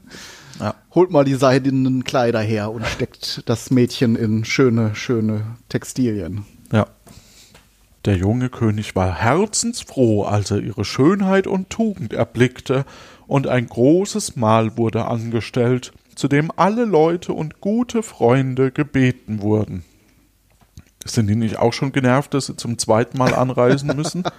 Ja. 0.59 0.75
Holt 0.95 1.11
mal 1.11 1.25
die 1.25 1.35
seidenen 1.35 2.05
Kleider 2.05 2.41
her 2.41 2.73
und 2.73 2.87
steckt 2.87 3.43
das 3.47 3.71
Mädchen 3.71 4.17
in 4.17 4.45
schöne, 4.45 4.95
schöne 4.95 5.57
Textilien. 5.69 6.45
Ja. 6.73 6.87
Der 8.05 8.17
junge 8.17 8.49
König 8.49 8.97
war 8.97 9.15
herzensfroh, 9.15 10.25
als 10.25 10.51
er 10.51 10.61
ihre 10.61 10.85
Schönheit 10.85 11.47
und 11.47 11.71
Tugend 11.71 12.13
erblickte, 12.13 12.85
und 13.27 13.49
ein 13.49 13.67
großes 13.67 14.37
Mahl 14.37 14.77
wurde 14.77 15.07
angestellt, 15.07 15.93
zu 16.15 16.29
dem 16.29 16.53
alle 16.57 16.85
Leute 16.85 17.33
und 17.33 17.61
gute 17.61 18.05
Freunde 18.05 18.71
gebeten 18.71 19.43
wurden. 19.43 19.85
Sind 21.07 21.29
die 21.29 21.37
nicht 21.37 21.59
auch 21.59 21.73
schon 21.73 21.93
genervt, 21.93 22.35
dass 22.35 22.47
sie 22.47 22.57
zum 22.57 22.79
zweiten 22.79 23.17
Mal 23.19 23.35
anreisen 23.35 23.95
müssen? 23.97 24.25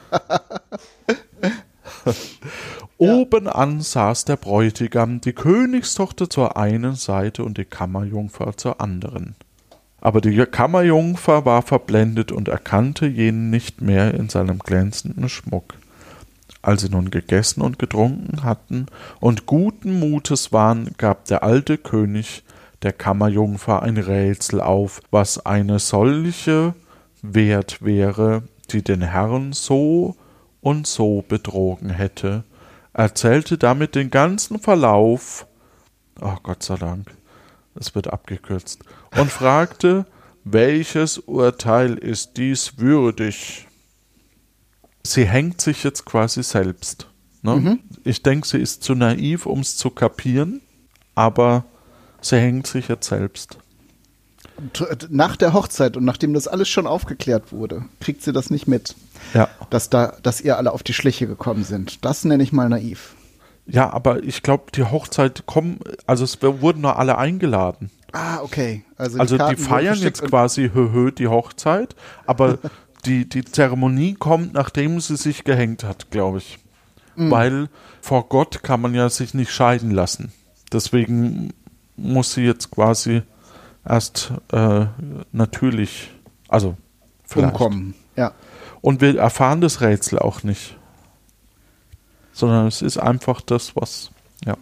Obenan 2.98 3.82
saß 3.82 4.26
der 4.26 4.38
Bräutigam, 4.38 5.22
die 5.22 5.34
Königstochter 5.34 6.30
zur 6.30 6.58
einen 6.58 6.96
Seite 6.96 7.44
und 7.44 7.58
die 7.58 7.66
Kammerjungfer 7.66 8.58
zur 8.58 8.82
anderen. 8.82 9.36
Aber 10.02 10.22
die 10.22 10.36
Kammerjungfer 10.46 11.46
war 11.46 11.62
verblendet 11.62 12.32
und 12.32 12.48
erkannte 12.48 13.08
jenen 13.08 13.50
nicht 13.50 13.82
mehr 13.82 14.14
in 14.14 14.30
seinem 14.30 14.60
glänzenden 14.60 15.30
Schmuck. 15.30 15.76
Als 16.62 16.82
sie 16.82 16.90
nun 16.90 17.12
gegessen 17.12 17.62
und 17.62 17.80
getrunken 17.80 18.44
hatten 18.44 18.88
und 19.20 19.46
guten 19.46 20.00
Mutes 20.00 20.52
waren, 20.52 20.92
gab 20.98 21.26
der 21.26 21.44
alte 21.44 21.78
König 21.78 22.44
der 22.84 22.94
Kammerjungfer 22.94 23.82
ein 23.82 23.98
Rätsel 23.98 24.62
auf, 24.62 25.02
was 25.12 25.46
eine 25.46 25.80
solche 25.80 26.76
wert 27.22 27.82
wäre, 27.82 28.44
die 28.72 28.84
den 28.84 29.02
Herrn 29.02 29.54
so 29.54 30.16
und 30.62 30.88
so 30.88 31.24
betrogen 31.28 31.90
hätte, 31.90 32.44
erzählte 32.94 33.58
damit 33.58 33.96
den 33.96 34.10
ganzen 34.10 34.60
Verlauf, 34.60 35.48
oh 36.22 36.36
Gott 36.44 36.64
sei 36.64 36.76
Dank, 36.76 37.16
es 37.76 37.96
wird 37.96 38.08
abgekürzt, 38.08 38.80
und 39.18 39.32
fragte, 39.32 40.06
welches 40.44 41.18
Urteil 41.18 41.96
ist 41.96 42.38
dies 42.38 42.78
würdig? 42.78 43.68
Sie 45.04 45.26
hängt 45.26 45.62
sich 45.62 45.84
jetzt 45.84 46.06
quasi 46.06 46.44
selbst. 46.44 47.08
Ne? 47.42 47.56
Mhm. 47.56 47.80
Ich 48.04 48.24
denke, 48.24 48.48
sie 48.48 48.58
ist 48.58 48.84
zu 48.84 48.96
naiv, 48.96 49.46
um 49.46 49.60
es 49.60 49.78
zu 49.78 49.90
kapieren, 49.90 50.62
aber 51.16 51.66
sie 52.22 52.38
hängt 52.38 52.68
sich 52.68 52.88
jetzt 52.88 53.08
selbst. 53.08 53.58
Und 54.58 55.12
Nach 55.12 55.36
der 55.36 55.54
Hochzeit 55.54 55.98
und 55.98 56.06
nachdem 56.06 56.34
das 56.34 56.48
alles 56.48 56.68
schon 56.68 56.88
aufgeklärt 56.88 57.52
wurde, 57.52 57.86
kriegt 58.00 58.24
sie 58.24 58.34
das 58.34 58.50
nicht 58.50 58.68
mit, 58.68 58.96
Ja. 59.34 59.50
dass 59.70 59.90
da, 59.90 60.18
dass 60.24 60.42
ihr 60.42 60.58
alle 60.58 60.72
auf 60.72 60.82
die 60.84 60.94
Schliche 60.94 61.28
gekommen 61.28 61.64
sind. 61.64 62.04
Das 62.04 62.26
nenne 62.26 62.42
ich 62.44 62.52
mal 62.52 62.68
naiv. 62.70 63.14
Ja, 63.68 63.92
aber 63.92 64.24
ich 64.24 64.42
glaube, 64.44 64.72
die 64.74 64.84
Hochzeit 64.84 65.46
kommen, 65.46 65.80
also 66.08 66.24
es 66.24 66.42
wurden 66.42 66.82
nur 66.82 66.98
alle 66.98 67.18
eingeladen. 67.18 67.92
Ah, 68.14 68.40
okay. 68.42 68.84
Also, 68.96 69.20
Also 69.20 69.36
die 69.36 69.40
Karten 69.40 69.58
wurden 69.60 69.68
feiern 69.70 70.00
jetzt 70.00 70.24
quasi 70.24 70.72
höhö 70.74 71.12
die 71.12 71.28
Hochzeit, 71.28 71.96
aber 72.26 72.58
die, 73.06 73.28
die 73.28 73.44
Zeremonie 73.46 74.14
kommt, 74.16 74.54
nachdem 74.54 75.00
sie 75.02 75.18
sich 75.18 75.44
gehängt 75.44 75.84
hat, 75.84 76.10
glaube 76.10 76.40
ich. 76.40 76.58
Mhm. 77.16 77.32
Weil 77.32 77.70
vor 78.02 78.30
Gott 78.30 78.64
kann 78.64 78.82
man 78.82 78.96
ja 78.96 79.10
sich 79.10 79.34
nicht 79.34 79.52
scheiden 79.52 79.92
lassen. 79.92 80.32
Deswegen 80.72 81.52
muss 81.98 82.34
sie 82.34 82.44
jetzt 82.44 82.72
quasi 82.72 83.24
erst 83.86 84.32
äh, 84.52 84.86
natürlich, 85.32 86.12
also 86.48 86.78
vielleicht. 87.26 87.54
umkommen. 87.54 87.96
Ja. 88.16 88.34
Und 88.82 89.02
wir 89.02 89.18
erfahren 89.20 89.62
das 89.62 89.82
Rätsel 89.82 90.20
auch 90.20 90.44
nicht. 90.44 90.78
Sondern 92.32 92.68
es 92.68 92.82
ist 92.82 92.98
einfach 92.98 93.42
das, 93.42 93.76
was, 93.76 94.12
ja. 94.46 94.56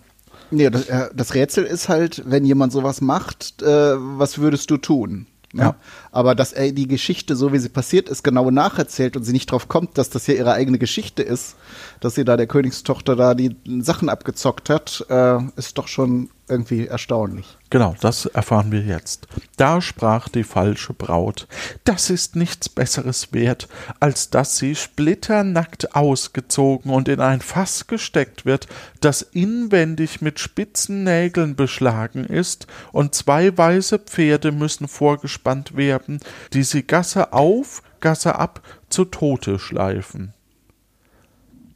Nee, 0.49 0.69
das, 0.69 0.87
äh, 0.87 1.09
das 1.13 1.33
Rätsel 1.33 1.65
ist 1.65 1.89
halt, 1.89 2.23
wenn 2.25 2.45
jemand 2.45 2.71
sowas 2.71 3.01
macht, 3.01 3.61
äh, 3.61 3.95
was 3.97 4.37
würdest 4.37 4.71
du 4.71 4.77
tun? 4.77 5.27
Ne? 5.55 5.63
Ja. 5.63 5.75
Aber 6.11 6.35
dass 6.35 6.51
er 6.51 6.73
die 6.73 6.87
Geschichte, 6.87 7.35
so 7.37 7.53
wie 7.53 7.59
sie 7.59 7.69
passiert 7.69 8.09
ist, 8.09 8.23
genau 8.23 8.51
nacherzählt 8.51 9.15
und 9.15 9.23
sie 9.23 9.31
nicht 9.31 9.49
drauf 9.49 9.69
kommt, 9.69 9.97
dass 9.97 10.09
das 10.09 10.27
ja 10.27 10.33
ihre 10.33 10.51
eigene 10.51 10.77
Geschichte 10.77 11.23
ist, 11.23 11.55
dass 12.01 12.15
sie 12.15 12.25
da 12.25 12.35
der 12.35 12.47
Königstochter 12.47 13.15
da 13.15 13.33
die 13.33 13.55
Sachen 13.79 14.09
abgezockt 14.09 14.69
hat, 14.69 15.05
äh, 15.09 15.37
ist 15.55 15.77
doch 15.77 15.87
schon 15.87 16.29
irgendwie 16.47 16.87
erstaunlich. 16.87 17.57
Genau, 17.69 17.95
das 17.99 18.25
erfahren 18.25 18.71
wir 18.71 18.81
jetzt. 18.81 19.27
Da 19.57 19.81
sprach 19.81 20.29
die 20.29 20.43
falsche 20.43 20.93
Braut, 20.93 21.47
das 21.83 22.09
ist 22.09 22.35
nichts 22.35 22.69
Besseres 22.69 23.33
wert, 23.33 23.67
als 23.99 24.29
dass 24.29 24.57
sie 24.57 24.75
splitternackt 24.75 25.95
ausgezogen 25.95 26.91
und 26.91 27.09
in 27.09 27.19
ein 27.19 27.41
Fass 27.41 27.87
gesteckt 27.87 28.45
wird, 28.45 28.67
das 29.01 29.21
inwendig 29.21 30.21
mit 30.21 30.39
spitzen 30.39 31.03
Nägeln 31.03 31.55
beschlagen 31.55 32.25
ist, 32.25 32.67
und 32.91 33.15
zwei 33.15 33.57
weiße 33.57 33.99
Pferde 33.99 34.51
müssen 34.51 34.87
vorgespannt 34.87 35.75
werden, 35.75 36.19
die 36.53 36.63
sie 36.63 36.83
Gasse 36.83 37.33
auf, 37.33 37.81
Gasse 37.99 38.35
ab 38.35 38.61
zu 38.89 39.05
Tote 39.05 39.59
schleifen. 39.59 40.33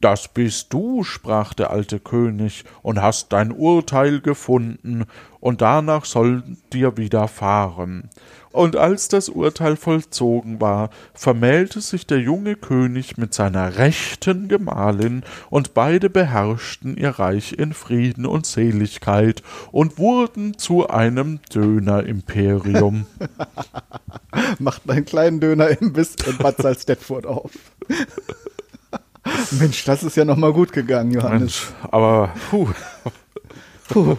Das 0.00 0.28
bist 0.28 0.72
du, 0.72 1.04
sprach 1.04 1.52
der 1.52 1.70
alte 1.70 2.00
König, 2.00 2.64
und 2.82 3.02
hast 3.02 3.32
dein 3.34 3.52
Urteil 3.52 4.20
gefunden, 4.20 5.04
und 5.40 5.60
danach 5.60 6.06
soll 6.06 6.42
dir 6.72 6.96
widerfahren. 6.96 8.08
Und 8.52 8.76
als 8.76 9.08
das 9.08 9.28
Urteil 9.28 9.76
vollzogen 9.76 10.60
war, 10.60 10.90
vermählte 11.14 11.80
sich 11.80 12.06
der 12.06 12.18
junge 12.18 12.56
König 12.56 13.16
mit 13.16 13.32
seiner 13.34 13.76
rechten 13.76 14.48
Gemahlin, 14.48 15.22
und 15.50 15.74
beide 15.74 16.08
beherrschten 16.08 16.96
ihr 16.96 17.10
Reich 17.10 17.52
in 17.52 17.74
Frieden 17.74 18.24
und 18.24 18.46
Seligkeit 18.46 19.42
und 19.70 19.98
wurden 19.98 20.56
zu 20.56 20.88
einem 20.88 21.40
Dönerimperium. 21.54 23.06
Macht 24.58 24.88
einen 24.88 25.04
kleinen 25.04 25.40
Döner 25.40 25.68
Imbiss 25.80 26.16
in 26.26 26.38
Bad 26.38 26.56
Salzdetfurt 26.62 27.26
auf. 27.26 27.50
Mensch, 29.52 29.84
das 29.84 30.02
ist 30.02 30.16
ja 30.16 30.24
noch 30.24 30.36
mal 30.36 30.52
gut 30.52 30.72
gegangen, 30.72 31.12
Johannes. 31.12 31.40
Mensch, 31.40 31.68
aber 31.90 32.30
puh, 32.50 32.68
Puh. 33.88 34.16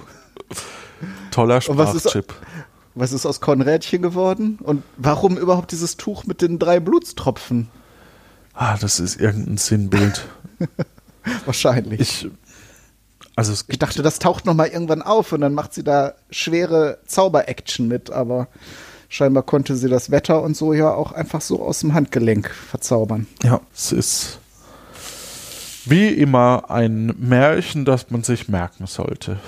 toller 1.31 1.61
Und 1.67 1.77
was 1.77 1.95
ist- 1.95 2.09
Sprachchip. 2.09 2.33
Was 2.93 3.13
ist 3.13 3.25
aus 3.25 3.39
Konrädchen 3.39 4.01
geworden? 4.01 4.59
Und 4.61 4.83
warum 4.97 5.37
überhaupt 5.37 5.71
dieses 5.71 5.95
Tuch 5.95 6.25
mit 6.25 6.41
den 6.41 6.59
drei 6.59 6.81
Blutstropfen? 6.81 7.69
Ah, 8.53 8.75
das 8.77 8.99
ist 8.99 9.17
irgendein 9.19 9.55
Sinnbild. 9.57 10.25
Wahrscheinlich. 11.45 12.01
Ich, 12.01 12.29
also 13.37 13.53
Ich 13.67 13.79
dachte, 13.79 14.01
das 14.03 14.19
taucht 14.19 14.45
noch 14.45 14.53
mal 14.55 14.67
irgendwann 14.67 15.01
auf 15.01 15.31
und 15.31 15.39
dann 15.39 15.53
macht 15.53 15.73
sie 15.73 15.83
da 15.85 16.15
schwere 16.31 16.97
Zauber-Action 17.07 17.87
mit, 17.87 18.11
aber 18.11 18.49
scheinbar 19.07 19.43
konnte 19.43 19.77
sie 19.77 19.87
das 19.87 20.11
Wetter 20.11 20.41
und 20.41 20.57
so 20.57 20.73
ja 20.73 20.93
auch 20.93 21.13
einfach 21.13 21.39
so 21.39 21.63
aus 21.63 21.79
dem 21.79 21.93
Handgelenk 21.93 22.49
verzaubern. 22.49 23.25
ja, 23.41 23.61
es 23.73 23.93
ist 23.93 24.39
wie 25.85 26.09
immer 26.09 26.69
ein 26.69 27.15
Märchen, 27.17 27.85
das 27.85 28.09
man 28.11 28.23
sich 28.23 28.47
merken 28.47 28.87
sollte. 28.87 29.39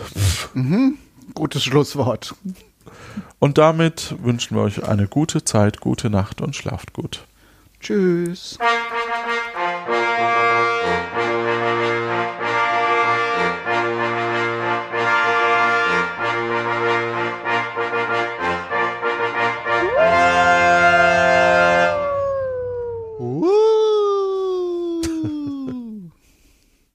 Gutes 1.33 1.63
Schlusswort. 1.63 2.35
Und 3.39 3.57
damit 3.57 4.15
wünschen 4.21 4.55
wir 4.55 4.63
euch 4.63 4.83
eine 4.87 5.07
gute 5.07 5.43
Zeit, 5.43 5.79
gute 5.79 6.09
Nacht 6.09 6.41
und 6.41 6.55
schlaft 6.55 6.93
gut. 6.93 7.25
Tschüss. 7.79 8.57